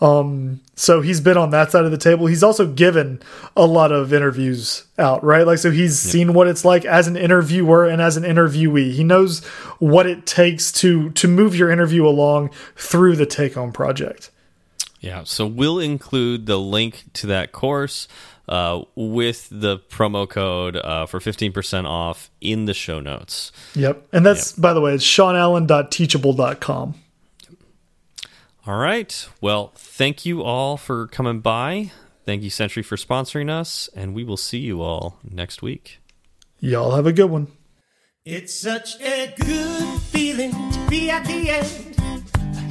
[0.00, 2.26] Um, so he's been on that side of the table.
[2.26, 3.22] He's also given
[3.56, 5.46] a lot of interviews out, right?
[5.46, 6.12] Like, so he's yep.
[6.12, 8.92] seen what it's like as an interviewer and as an interviewee.
[8.92, 9.42] He knows
[9.78, 14.30] what it takes to to move your interview along through the take home project.
[15.06, 18.08] Yeah, so we'll include the link to that course
[18.48, 23.52] uh, with the promo code uh, for 15% off in the show notes.
[23.76, 24.08] Yep.
[24.12, 24.62] And that's, yep.
[24.62, 26.94] by the way, it's seanallen.teachable.com.
[28.66, 29.28] All right.
[29.40, 31.92] Well, thank you all for coming by.
[32.24, 33.88] Thank you, Sentry, for sponsoring us.
[33.94, 36.00] And we will see you all next week.
[36.58, 37.46] Y'all have a good one.
[38.24, 41.85] It's such a good feeling to be at the end.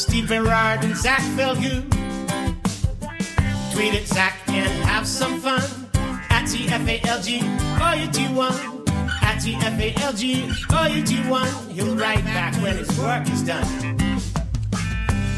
[0.00, 1.84] Steve Berard and Zach Falgout.
[3.72, 5.62] Tweet at Zach and have some fun.
[6.30, 7.28] At TFALG,
[7.78, 8.54] or you one.
[9.20, 10.22] At TFALG,
[10.72, 11.52] or you do one.
[11.68, 13.66] He'll write back when his work is done.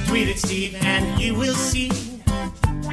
[0.07, 1.91] Tweet at Steve and you will see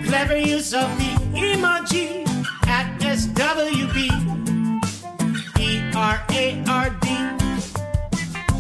[0.07, 2.28] clever use of the emoji
[2.67, 4.09] at SWB.
[5.95, 7.38] R A R D.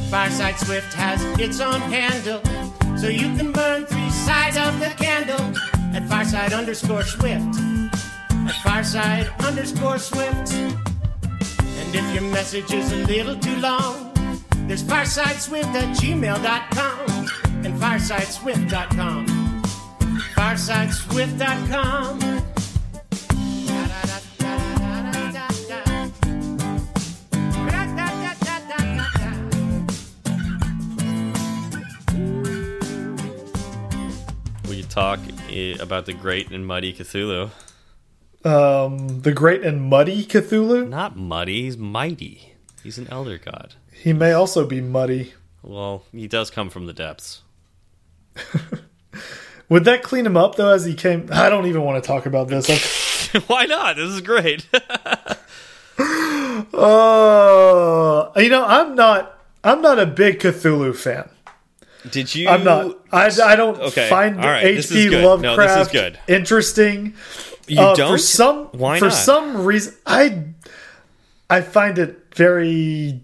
[0.09, 2.41] Fireside Swift has its own handle,
[2.97, 5.39] so you can burn three sides of the candle
[5.95, 7.55] at Fireside underscore Swift.
[8.31, 10.51] At Fireside underscore Swift.
[10.53, 14.11] And if your message is a little too long,
[14.67, 17.27] there's firesideswift at gmail.com
[17.63, 19.27] and firesideswift.com.
[20.35, 22.58] Firesideswift.com.
[34.89, 35.19] talk
[35.79, 37.51] about the great and muddy Cthulhu.
[38.43, 40.87] Um, the great and muddy Cthulhu?
[40.87, 42.53] Not muddy, he's mighty.
[42.83, 43.75] He's an elder god.
[43.91, 45.33] He may also be muddy.
[45.61, 47.41] Well, he does come from the depths.
[49.69, 51.29] Would that clean him up though as he came?
[51.31, 53.33] I don't even want to talk about this.
[53.47, 53.97] Why not?
[53.97, 54.67] This is great.
[56.73, 61.29] Oh, uh, you know, I'm not I'm not a big Cthulhu fan.
[62.09, 62.47] Did you?
[62.47, 62.97] I'm not.
[63.11, 64.09] I, I don't okay.
[64.09, 64.63] find right.
[64.63, 65.09] H.P.
[65.09, 67.15] Lovecraft no, interesting.
[67.67, 68.11] You uh, don't.
[68.11, 69.13] For some, Why for not?
[69.13, 70.43] some reason, I
[71.49, 73.21] I find it very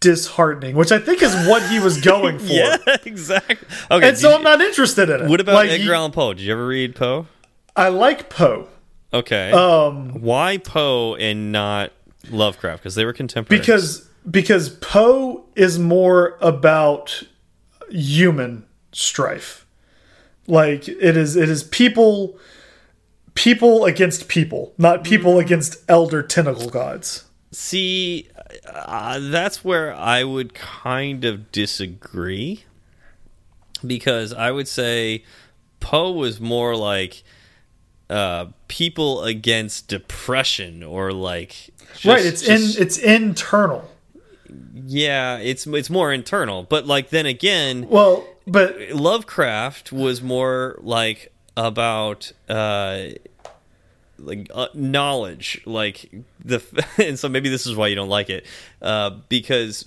[0.00, 2.52] disheartening, which I think is what he was going for.
[2.52, 3.56] yeah, exactly.
[3.90, 5.28] Okay, and so you, I'm not interested in it.
[5.28, 6.34] What about like, Edgar Allan Poe?
[6.34, 7.26] Did you ever read Poe?
[7.74, 8.68] I like Poe.
[9.12, 9.50] Okay.
[9.50, 11.92] Um, why Poe and not
[12.30, 12.82] Lovecraft?
[12.82, 13.60] Because they were contemporaries.
[13.60, 17.22] Because because Poe is more about
[17.90, 19.66] human strife.
[20.46, 22.38] Like it is it is people
[23.34, 25.40] people against people, not people mm.
[25.40, 27.24] against elder tentacle gods.
[27.52, 28.28] See,
[28.66, 32.64] uh, that's where I would kind of disagree
[33.86, 35.24] because I would say
[35.80, 37.22] Poe was more like
[38.08, 42.24] uh, people against depression or like just, right.
[42.24, 43.91] It's just, in it's internal
[44.86, 46.62] yeah, it's it's more internal.
[46.62, 53.08] But like then again, well, but Lovecraft was more like about uh
[54.18, 56.10] like uh, knowledge like
[56.44, 56.62] the
[56.98, 58.46] and so maybe this is why you don't like it
[58.80, 59.86] uh because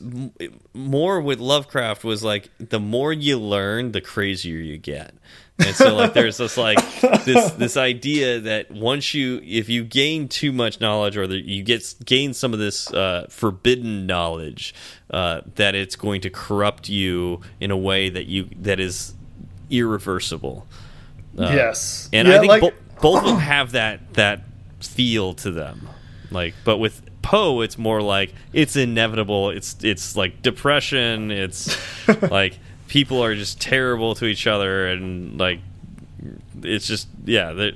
[0.73, 5.13] more with Lovecraft was like the more you learn the crazier you get
[5.59, 6.77] and so like there's this like
[7.23, 11.63] this this idea that once you if you gain too much knowledge or that you
[11.63, 14.73] get gain some of this uh, forbidden knowledge
[15.11, 19.13] uh, that it's going to corrupt you in a way that you that is
[19.69, 20.67] irreversible.
[21.37, 22.09] Uh, yes.
[22.11, 24.41] And yeah, i think like, bo both will have that that
[24.81, 25.87] feel to them.
[26.31, 29.51] Like but with poe it's more like it's inevitable.
[29.51, 31.31] It's it's like depression.
[31.31, 31.77] It's
[32.29, 32.59] like
[32.95, 35.59] people are just terrible to each other and like
[36.63, 37.71] it's just yeah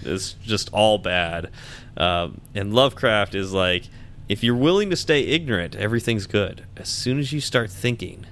[0.00, 1.50] it's just all bad.
[1.94, 3.84] Um, and lovecraft is like
[4.30, 6.64] if you're willing to stay ignorant everything's good.
[6.78, 8.24] As soon as you start thinking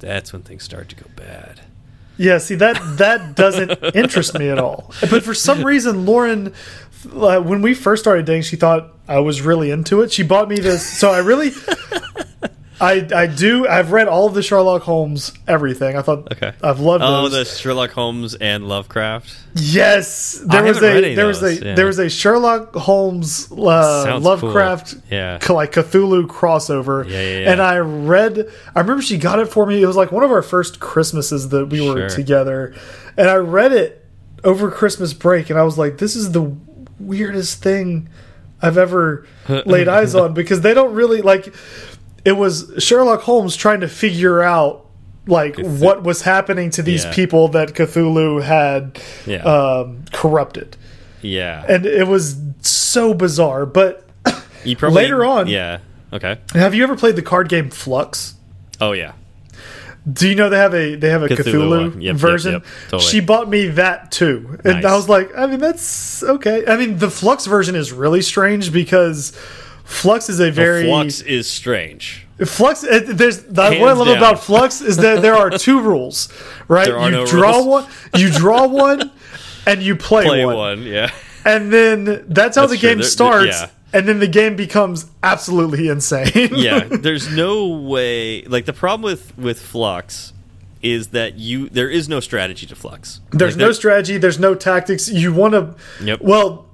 [0.00, 1.60] that's when things start to go bad.
[2.16, 4.92] Yeah see that that doesn't interest me at all.
[5.08, 6.54] But for some reason lauren
[7.12, 10.10] uh, when we first started dating she thought i was really into it.
[10.10, 11.52] She bought me this so i really
[12.80, 13.66] I I do.
[13.68, 15.96] I've read all of the Sherlock Holmes everything.
[15.96, 16.32] I thought.
[16.32, 16.52] Okay.
[16.62, 17.04] I've loved.
[17.04, 17.32] Oh, those.
[17.32, 19.36] the Sherlock Holmes and Lovecraft.
[19.54, 21.74] Yes, there I was a there was a yeah.
[21.74, 25.02] there was a Sherlock Holmes uh, Lovecraft cool.
[25.10, 27.08] yeah like Cthulhu crossover.
[27.08, 28.50] Yeah, yeah, yeah, And I read.
[28.74, 29.82] I remember she got it for me.
[29.82, 32.16] It was like one of our first Christmases that we were sure.
[32.16, 32.74] together,
[33.16, 34.04] and I read it
[34.42, 36.54] over Christmas break, and I was like, this is the
[36.98, 38.08] weirdest thing
[38.60, 39.26] I've ever
[39.66, 41.54] laid eyes on because they don't really like.
[42.24, 44.86] It was Sherlock Holmes trying to figure out
[45.26, 47.12] like what was happening to these Yeah.
[47.14, 49.42] people that Cthulhu had Yeah.
[49.44, 50.76] um, corrupted,
[51.22, 51.64] yeah.
[51.68, 53.64] and it was so bizarre.
[53.66, 54.06] But
[54.64, 55.78] you probably later on- Yeah.
[56.12, 56.36] Okay.
[56.52, 58.34] have you ever played the card game Fluxx?
[58.80, 59.12] Oh yeah.
[60.12, 61.94] Do you know they have a they have a Cthulhu Cthulhu.
[61.94, 62.52] Yep, yep, version?
[62.52, 63.10] yep, totally.
[63.10, 64.84] She bought me that too, and Nice.
[64.84, 66.64] I was like, I mean, that's okay.
[66.66, 69.32] I mean, the Fluxx version is really strange because
[69.84, 72.26] Fluxx is a very Fluxx is strange.
[72.38, 72.84] Fluxx.
[72.84, 74.16] It, there's the, what I love down.
[74.16, 76.28] about Fluxx is that there are two rules,
[76.68, 76.88] right?
[76.88, 77.66] You no draw rules.
[77.66, 79.12] one, you draw one,
[79.66, 80.56] and you play, Play one.
[80.56, 80.82] one.
[80.82, 81.10] Yeah.
[81.44, 82.88] and then that's how That's the true.
[82.88, 83.46] game There- there- starts.
[83.60, 83.70] yeah.
[83.92, 86.48] And then the game becomes absolutely insane.
[86.52, 90.32] yeah there's no way like the problem with with fluxx
[90.82, 94.16] is that you there is no strategy to fluxx There's Like, no strategy.
[94.18, 95.08] There's no tactics.
[95.08, 95.76] You want to.
[96.04, 96.22] Yep.
[96.22, 96.66] Well,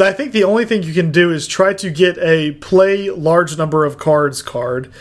[0.00, 3.56] I think the only thing you can do is try to get a play large
[3.56, 4.92] number of cards card,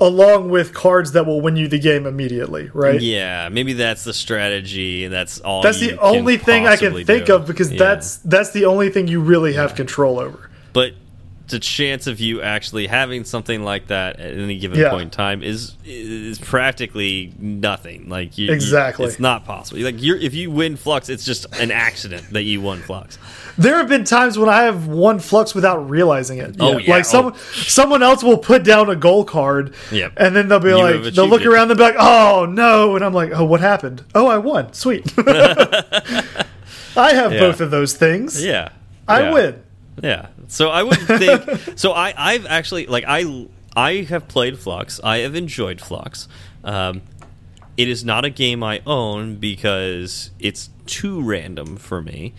[0.00, 2.68] along with cards that will win you the game immediately.
[2.74, 3.00] Right.
[3.00, 7.26] yeah maybe that's the strategy and that's all That's the only thing I can think
[7.26, 7.36] do.
[7.36, 7.78] of because Yeah.
[7.78, 10.50] that's that's the only thing you really have control over.
[10.72, 10.92] but
[11.52, 14.90] the chance of you actually having something like that at any given Yeah.
[14.90, 19.06] point in time is is practically nothing like you, you- Exactly.
[19.06, 22.60] it's not possible like you're if you win fluxx it's just an accident that you
[22.60, 23.16] won fluxx
[23.56, 26.56] There have been times when I have won fluxx without realizing it.
[26.58, 26.90] Oh, yeah.
[26.94, 30.14] like someone someone else will put down a goal card, Yep.
[30.16, 31.46] and then they'll be You like, they'll look it.
[31.46, 34.02] around, they'll be like, oh no, and I'm like, oh, what happened?
[34.14, 34.72] Oh, I won.
[34.72, 35.04] Sweet.
[36.96, 37.40] I have Yeah.
[37.40, 38.42] both of those things.
[38.42, 38.70] yeah
[39.08, 39.32] I Yeah.
[39.32, 39.62] win.
[40.02, 40.26] Yeah.
[40.48, 41.42] So I would think.
[41.78, 45.00] so I I've actually like I I have played Fluxx.
[45.02, 46.28] I have enjoyed Fluxx.
[46.64, 47.02] Um,
[47.76, 52.34] it is not a game I own because it's too random for me.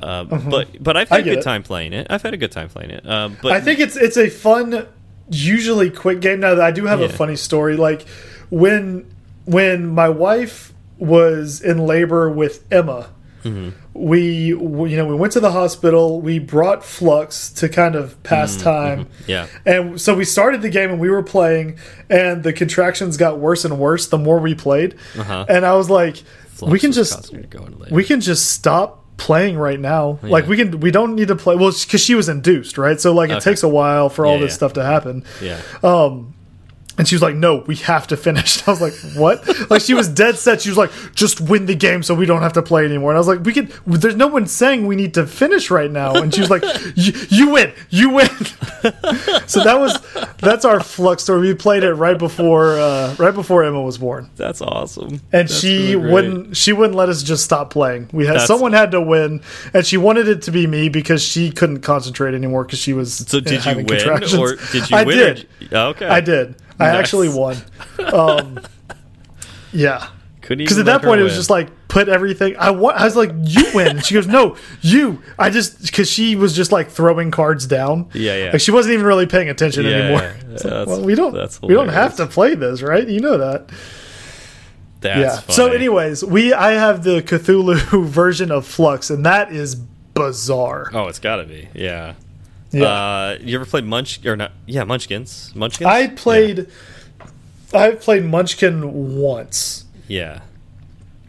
[0.00, 1.08] Uh, But but I've.
[1.08, 1.42] Had a good it.
[1.42, 2.06] time playing it.
[2.10, 3.06] I've had a good time playing it.
[3.06, 4.86] Uh, but I think it's it's a fun,
[5.30, 6.40] usually quick game.
[6.40, 7.76] Now that I do have a funny story.
[7.76, 8.06] Like
[8.50, 9.06] when
[9.44, 13.08] when my wife was in labor with Emma,
[13.46, 13.70] Mm-hmm.
[13.94, 16.20] we, we you know we went to the hospital.
[16.20, 19.06] We brought Fluxx to kind of pass time.
[19.06, 19.30] Mm-hmm.
[19.30, 19.46] yeah.
[19.64, 21.78] And so we started the game and we were playing,
[22.10, 24.96] and the contractions got worse and worse the more we played.
[25.18, 25.46] Uh-huh.
[25.48, 26.16] And I was like,
[26.56, 27.94] Fluxx we can just causing me to go into labor.
[27.94, 30.18] we can just stop playing right now.
[30.22, 33.00] Like we can we don't need to play well because she was induced, right?
[33.00, 34.56] So like it takes a while for all this yeah.
[34.56, 35.24] stuff to happen.
[35.42, 35.60] yeah.
[36.98, 39.82] And she was like, "No, we have to finish." And I was like, "What?" like
[39.82, 40.62] she was dead set.
[40.62, 43.16] She was like, "Just win the game so we don't have to play anymore." And
[43.16, 46.14] I was like, "We can." There's no one saying we need to finish right now.
[46.14, 48.28] And she was like, "You win, you win."
[49.46, 50.00] so that was
[50.38, 51.40] that's our fluxx story.
[51.40, 55.08] We played it right before uh, right before Emma was born, That's awesome.
[55.08, 58.08] and That's she really wouldn't she wouldn't let us just stop playing.
[58.12, 59.42] We had That's- someone had to win,
[59.74, 63.12] and she wanted it to be me because she couldn't concentrate anymore because she was
[63.14, 65.16] So did you win or did you I win?
[65.16, 65.48] did.
[65.72, 66.06] Or, okay.
[66.06, 66.54] I did.
[66.78, 66.96] I Nice.
[66.98, 67.56] actually won.
[68.12, 68.60] Um,
[69.72, 70.08] yeah.
[70.48, 72.54] Because at that point it was just like put everything.
[72.56, 72.96] I want.
[72.96, 73.96] I was like, you win.
[73.96, 75.20] And she goes, no, you.
[75.40, 78.08] I just because she was just like throwing cards down.
[78.14, 78.50] Yeah, yeah.
[78.52, 80.20] Like she wasn't even really paying attention Yeah, anymore.
[80.20, 80.34] yeah.
[80.54, 81.34] It's like, well, we don't.
[81.34, 83.06] that's we don't have to play this, right?
[83.08, 83.70] You know that.
[85.00, 85.40] That's yeah.
[85.40, 85.52] funny.
[85.52, 90.90] So, anyways, we I have the Cthulhu version of Fluxx, and that is bizarre.
[90.94, 91.68] Oh, it's got to be.
[91.74, 92.14] Yeah.
[92.76, 92.84] Yeah.
[92.86, 94.52] Uh, you ever played Munch or not?
[94.66, 95.52] Yeah, Munchkins.
[95.54, 95.86] Munchkins.
[95.88, 96.66] I played.
[97.74, 99.84] I played Munchkin once.
[100.08, 100.40] Yeah.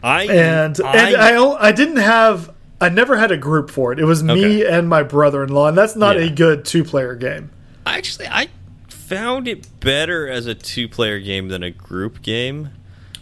[0.02, 3.98] I and and I o- I didn't have I never had a group for it.
[3.98, 4.66] It was me Okay.
[4.72, 6.26] and my brother-in-law, and that's not Yeah.
[6.26, 7.50] a good two-player game.
[7.86, 8.48] actually I
[8.88, 12.68] found it better as a two-player game than a group game.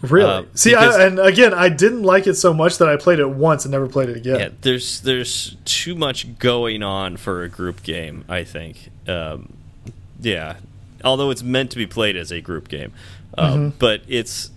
[0.01, 0.29] Really?
[0.29, 3.29] Uh, See, I, and again, I didn't like it so much that I played it
[3.29, 4.39] once and never played it again.
[4.39, 8.23] Yeah, there's there's too much going on for a group game.
[8.29, 8.89] I think.
[9.07, 9.53] Um,
[10.21, 10.57] yeah,
[11.03, 12.93] although it's meant to be played as a group game,
[13.37, 13.69] uh, Mm-hmm.
[13.79, 14.51] but it's.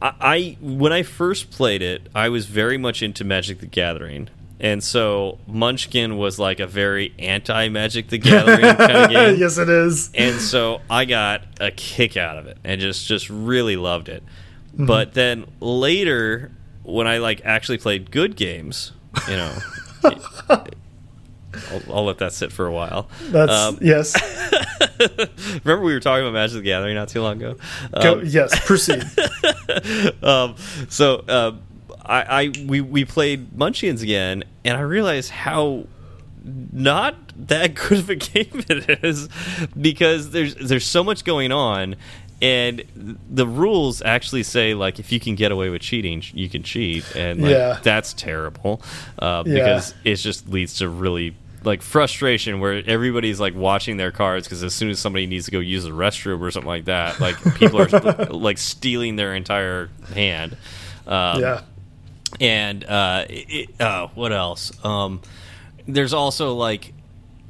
[0.00, 4.28] I, I when I first played it, I was very much into Magic the Gathering,
[4.60, 9.36] and so Munchkin was like a very anti Magic the Gathering kind of game.
[9.38, 10.10] yes, it is.
[10.14, 14.22] and so I got a kick out of it and just just really loved it.
[14.72, 14.86] Mm-hmm.
[14.86, 16.50] But then later,
[16.82, 18.92] when I like actually played good games,
[19.28, 19.58] you know,
[21.70, 23.08] I'll, I'll let that sit for a while.
[23.24, 24.14] That's Um, yes.
[25.64, 27.56] remember we were talking about Magic the Gathering not too long ago.
[28.00, 29.04] Go, Um, yes, proceed.
[30.22, 30.56] um,
[30.88, 31.52] so uh,
[32.04, 35.86] I, I we we played Munchkins again, and I realized how
[36.44, 39.28] not that good of a game it is
[39.80, 41.96] because there's there's so much going on,
[42.42, 42.82] and
[43.30, 47.04] the rules actually say like if you can get away with cheating, you can cheat,
[47.16, 47.78] and like, Yeah.
[47.82, 48.82] that's terrible
[49.18, 49.54] uh, Yeah.
[49.54, 54.64] because it just leads to really like frustration where everybody's like watching their cards because
[54.64, 57.36] as soon as somebody needs to go use the restroom or something like that, like
[57.54, 57.88] people are
[58.32, 60.56] like stealing their entire hand.
[61.06, 61.60] Um, yeah.
[62.40, 64.72] and uh, it, uh, what else?
[64.84, 65.20] Um,
[65.86, 66.92] there's also like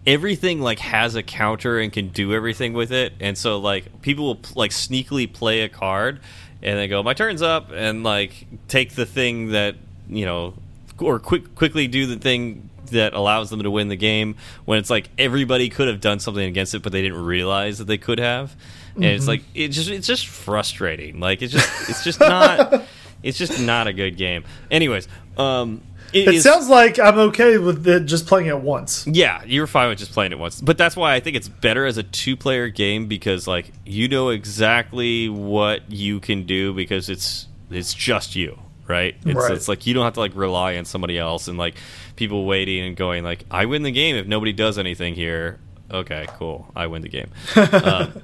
[0.07, 4.27] everything like has a counter and can do everything with it, and so like people
[4.27, 6.21] will like sneakily play a card
[6.63, 9.77] and they go, "My turn's up," and like take the thing that
[10.09, 10.55] you know,
[10.99, 14.91] or quick quickly do the thing that allows them to win the game when it's
[14.91, 18.19] like everybody could have done something against it but they didn't realize that they could
[18.19, 18.55] have.
[18.95, 21.19] And it's like it just it's just frustrating.
[21.19, 22.85] Like it's just it's just not
[23.23, 24.45] it's just not a good game.
[24.71, 25.09] Anyways
[25.39, 25.81] um
[26.13, 29.07] It is- sounds like I'm okay with it just playing it once.
[29.07, 30.61] yeah, you're fine with just playing it once.
[30.61, 34.09] But that's why I think it's better as a two player game because like you
[34.09, 39.15] know exactly what you can do because it's it's just you, right?
[39.25, 39.53] It's Right.
[39.53, 41.75] it's like you don't have to like rely on somebody else and like
[42.17, 45.59] people waiting and going like I win the game if nobody does anything here.
[45.91, 46.71] Okay, cool.
[46.77, 47.31] I win the game.
[47.57, 48.23] um,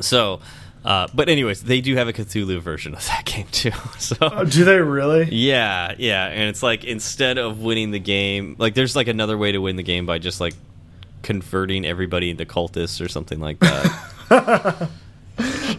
[0.00, 0.40] so
[0.84, 3.70] uh, but anyways, they do have a Cthulhu version of that game too.
[3.98, 5.28] So Oh, do they really?
[5.34, 9.52] yeah, yeah, and it's like instead of winning the game, like there's like another way
[9.52, 10.54] to win the game by just like
[11.22, 14.88] converting everybody into cultists or something like that.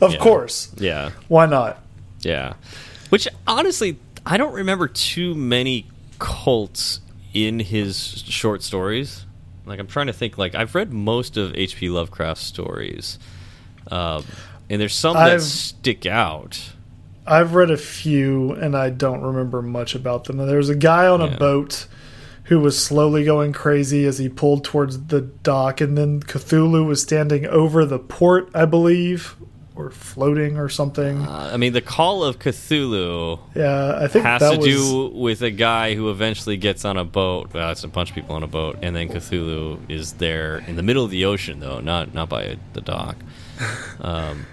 [0.01, 0.17] Of Yeah.
[0.19, 0.71] course.
[0.77, 1.81] yeah, Why not?
[2.21, 2.53] yeah.
[3.09, 5.85] Which honestly, I don't remember too many
[6.19, 6.99] cults
[7.33, 7.97] in his
[8.27, 9.25] short stories.
[9.65, 10.37] Like I'm trying to think.
[10.37, 11.89] Like I've read most of H.P.
[11.89, 13.19] Lovecraft's stories,
[13.91, 14.25] um,
[14.69, 16.71] and there's some that I've- stick out.
[17.25, 20.37] I've read a few and I don't remember much about them.
[20.37, 21.87] There was a guy on a boat
[22.45, 27.01] who was slowly going crazy as he pulled towards the dock, and then Cthulhu was
[27.01, 29.37] standing over the port, I believe,
[29.73, 31.21] or floating or something.
[31.21, 34.67] Uh, I mean, the Call of Cthulhu yeah, I think has that to was.
[34.67, 37.53] do with a guy who eventually gets on a boat.
[37.53, 40.75] Well, it's a bunch of people on a boat, and then Cthulhu is there in
[40.75, 43.15] the middle of the ocean, though, not not by the dock.
[44.01, 44.45] Um,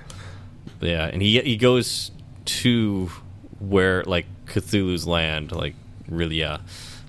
[0.81, 2.10] yeah, and he he goes
[2.44, 3.10] to
[3.59, 5.74] where like Cthulhu's land, like
[6.09, 6.59] really, yeah,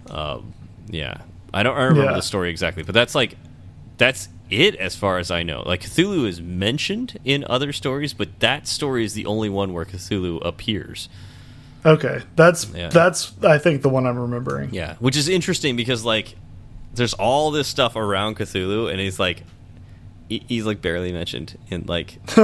[0.10, 0.54] um,
[0.90, 1.22] yeah.
[1.54, 2.16] I don't I remember Yeah.
[2.16, 3.38] the story exactly, but that's like
[3.98, 5.64] that's it as far as I know.
[5.66, 9.86] Like Cthulhu is mentioned in other stories, but that story is the only one where
[9.86, 11.08] Cthulhu appears.
[11.86, 12.90] Okay, that's Yeah.
[12.90, 14.74] that's I think the one I'm remembering.
[14.74, 16.36] Yeah, which is interesting because like
[16.94, 19.44] there's all this stuff around Cthulhu, and he's like
[20.40, 22.18] he's like barely mentioned in like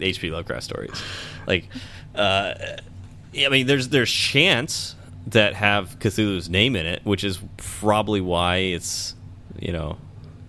[0.00, 0.30] H.P.
[0.30, 1.02] Lovecraft stories.
[1.46, 1.68] Like,
[2.14, 2.54] uh,
[3.38, 4.94] I mean, there's there's chants
[5.28, 9.14] that have Cthulhu's name in it, which is probably why it's
[9.58, 9.96] you know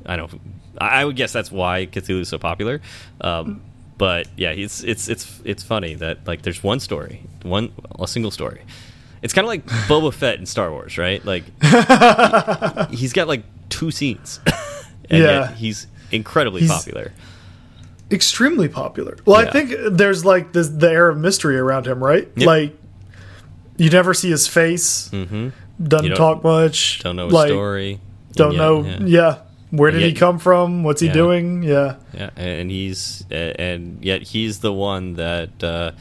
[0.05, 0.41] I don't
[0.77, 2.81] I would guess that's why Cthulhu's so popular.
[3.21, 3.61] Um,
[3.97, 8.31] but yeah, it's it's it's it's funny that like there's one story, one a single
[8.31, 8.61] story.
[9.21, 11.23] It's kind of like Boba Fett in Star Wars, right?
[11.25, 11.45] Like
[12.91, 14.39] he's got like two scenes,
[15.09, 15.39] and Yeah.
[15.49, 17.11] yet he's incredibly He's- popular.
[18.11, 19.17] Extremely popular.
[19.25, 19.49] Well, Yeah.
[19.49, 22.29] I think there's like this the air of mystery around him, right?
[22.35, 22.45] Yep.
[22.47, 22.77] Like
[23.77, 25.09] you never see his face.
[25.11, 25.49] Mm-hmm.
[25.83, 26.99] Doesn't don't- talk much.
[27.01, 27.99] Don't know his like, story.
[28.33, 28.83] Don't and know.
[28.83, 29.37] yet- Yeah.
[29.71, 30.83] Where did he come from?
[30.83, 31.13] What's he Yeah.
[31.13, 31.63] doing?
[31.63, 31.95] Yeah.
[32.13, 35.91] Yeah, and he's and yet he's the one that uh,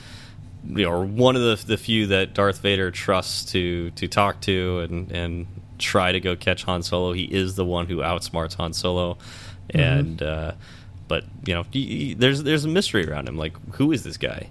[0.68, 4.40] you know, or one of the the few that Darth Vader trusts to to talk
[4.42, 5.46] to and and
[5.78, 7.14] try to go catch Han Solo.
[7.14, 9.16] He is the one who outsmarts Han Solo,
[9.68, 9.80] Mm-hmm.
[9.80, 10.52] and uh,
[11.08, 13.36] but you know, he, he- there's there's a mystery around him.
[13.36, 14.50] Like, who is this guy?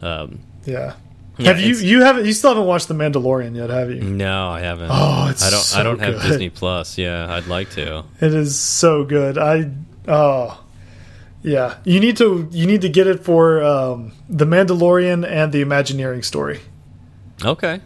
[0.00, 0.94] Um, Yeah.
[1.38, 4.02] Yeah, have you you haven't you still haven't watched The Mandalorian yet, have you?
[4.02, 4.90] no, I haven't.
[4.92, 5.60] Oh, it's I don't.
[5.60, 6.20] so I don't have.
[6.20, 6.98] Disney Plus.
[6.98, 8.04] Yeah, I'd like to.
[8.20, 9.38] It is so good.
[9.38, 9.70] I
[10.06, 10.62] oh
[11.42, 11.78] yeah.
[11.84, 16.22] You need to you need to get it for um, The Mandalorian and the Imagineering
[16.24, 16.60] story.
[17.42, 17.80] Okay.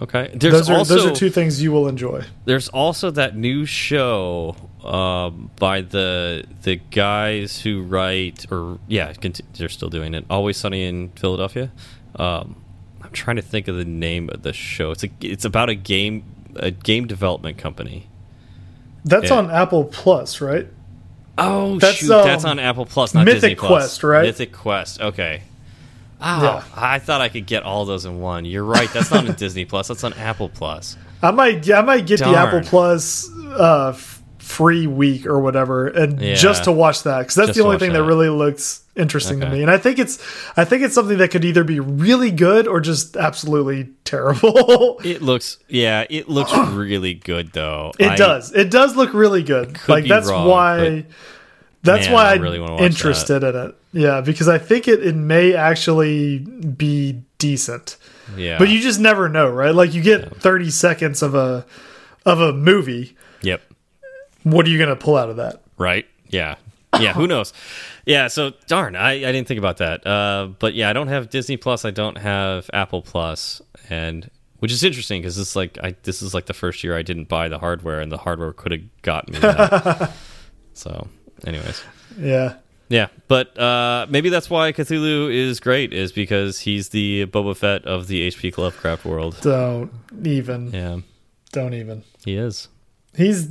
[0.00, 0.30] Okay.
[0.34, 2.22] There's Those are also those are two things you will enjoy.
[2.44, 4.54] There's also that new show
[4.86, 9.12] um, by the the guys who write, or yeah,
[9.54, 10.24] they're still doing it.
[10.30, 11.70] Always Sunny in Philadelphia.
[12.16, 12.56] Um,
[13.02, 14.90] I'm trying to think of the name of the show.
[14.90, 16.24] It's a it's about a game
[16.56, 18.06] a game development company.
[19.04, 19.36] That's Yeah.
[19.38, 20.66] on Apple Plus, right?
[21.38, 23.68] Oh That's, shoot, that's um, on Apple Plus, not Mythic Disney Plus.
[23.68, 24.22] Quest, right?
[24.24, 25.00] Mythic Quest.
[25.00, 25.42] Okay.
[26.20, 26.64] Oh, Yeah.
[26.74, 28.46] I thought I could get all those in one.
[28.46, 28.90] You're right.
[28.92, 29.88] That's not on Disney Plus.
[29.88, 30.96] That's on Apple Plus.
[31.22, 33.92] I might I might get the Apple Plus uh,
[34.46, 36.34] free week or whatever, and Yeah.
[36.34, 37.98] just to watch that because that's Just the only thing that.
[38.02, 38.04] that.
[38.04, 39.60] really looks interesting to me.
[39.60, 40.18] And I think it's
[40.56, 45.00] I think it's something that could either be really good or just absolutely terrible.
[45.04, 47.92] It looks, yeah, it looks really good though.
[47.98, 48.52] It I- does.
[48.52, 49.78] It does look really good.
[49.88, 51.06] Like that's wrong, why
[51.82, 53.74] That's Man, why I I'm really interested in it.
[53.92, 57.96] Yeah, because I think it, it may actually be decent.
[58.36, 58.58] Yeah.
[58.58, 59.74] But you just never know, right?
[59.74, 61.64] Like you get 30 seconds of a
[62.24, 63.16] of a movie.
[63.42, 63.62] Yep.
[64.46, 65.60] What are you going to pull out of that?
[65.76, 66.06] Right.
[66.28, 66.54] Yeah.
[67.00, 67.14] Yeah.
[67.14, 67.52] Who knows?
[68.04, 68.28] Yeah.
[68.28, 70.06] So darn, I, I didn't think about that.
[70.06, 71.84] Uh, but yeah, I don't have Disney Plus.
[71.84, 73.60] I don't have Apple Plus,
[73.90, 77.02] and which is interesting because it's like I this is like the first year I
[77.02, 79.40] didn't buy the hardware, and the hardware could have got me.
[79.40, 80.12] That.
[80.74, 81.08] so,
[81.44, 81.82] anyways.
[82.16, 82.54] Yeah.
[82.88, 87.84] Yeah, but uh, maybe that's why Cthulhu is great, is because he's the Boba Fett
[87.84, 88.52] of the H.P.
[88.56, 89.36] Lovecraft world.
[89.42, 89.90] Don't
[90.24, 90.70] even.
[90.70, 91.00] Yeah,
[91.50, 92.04] Don't even.
[92.24, 92.68] he is.
[93.16, 93.48] He's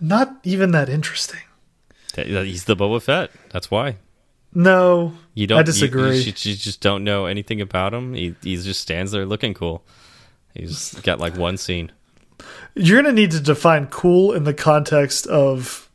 [0.00, 1.40] not even that interesting.
[2.14, 3.30] He's the Boba Fett.
[3.50, 3.96] That's why.
[4.54, 5.14] No.
[5.34, 5.56] You don't.
[5.56, 6.18] I you- disagree.
[6.18, 8.14] You, you just don't know anything about him.
[8.14, 9.82] He, he just stands there looking cool.
[10.54, 11.90] He's got like one scene.
[12.74, 15.88] You're going to need to define cool in the context of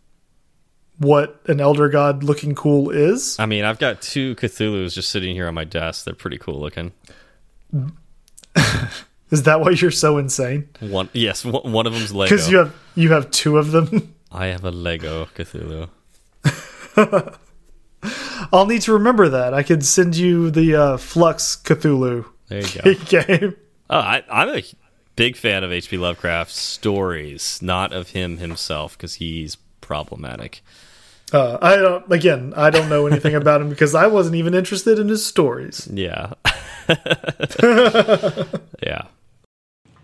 [0.98, 3.38] what an elder god looking cool is.
[3.40, 6.06] I mean, I've got two Cthulhu's just sitting here on my desk.
[6.06, 6.92] They're pretty cool looking.
[9.30, 10.70] Is that why you're so insane?
[10.80, 12.30] One, yes, one, of them's Lego.
[12.30, 14.14] Because you have you have two of them.
[14.32, 15.90] I have a Lego Cthulhu.
[18.54, 19.54] I'll need to remember that.
[19.54, 23.04] I could send you the uh, Fluxx Cthulhu There you go.
[23.24, 23.56] game.
[23.90, 24.64] Oh, I, I'm a
[25.16, 25.98] big fan of H.P.
[25.98, 30.62] Lovecraft's stories, not of him himself, because he's problematic.
[31.34, 32.12] Uh, I don't.
[32.12, 35.88] Again, I don't know anything about him because I wasn't even interested in his stories.
[35.92, 36.34] Yeah.
[38.82, 39.04] yeah.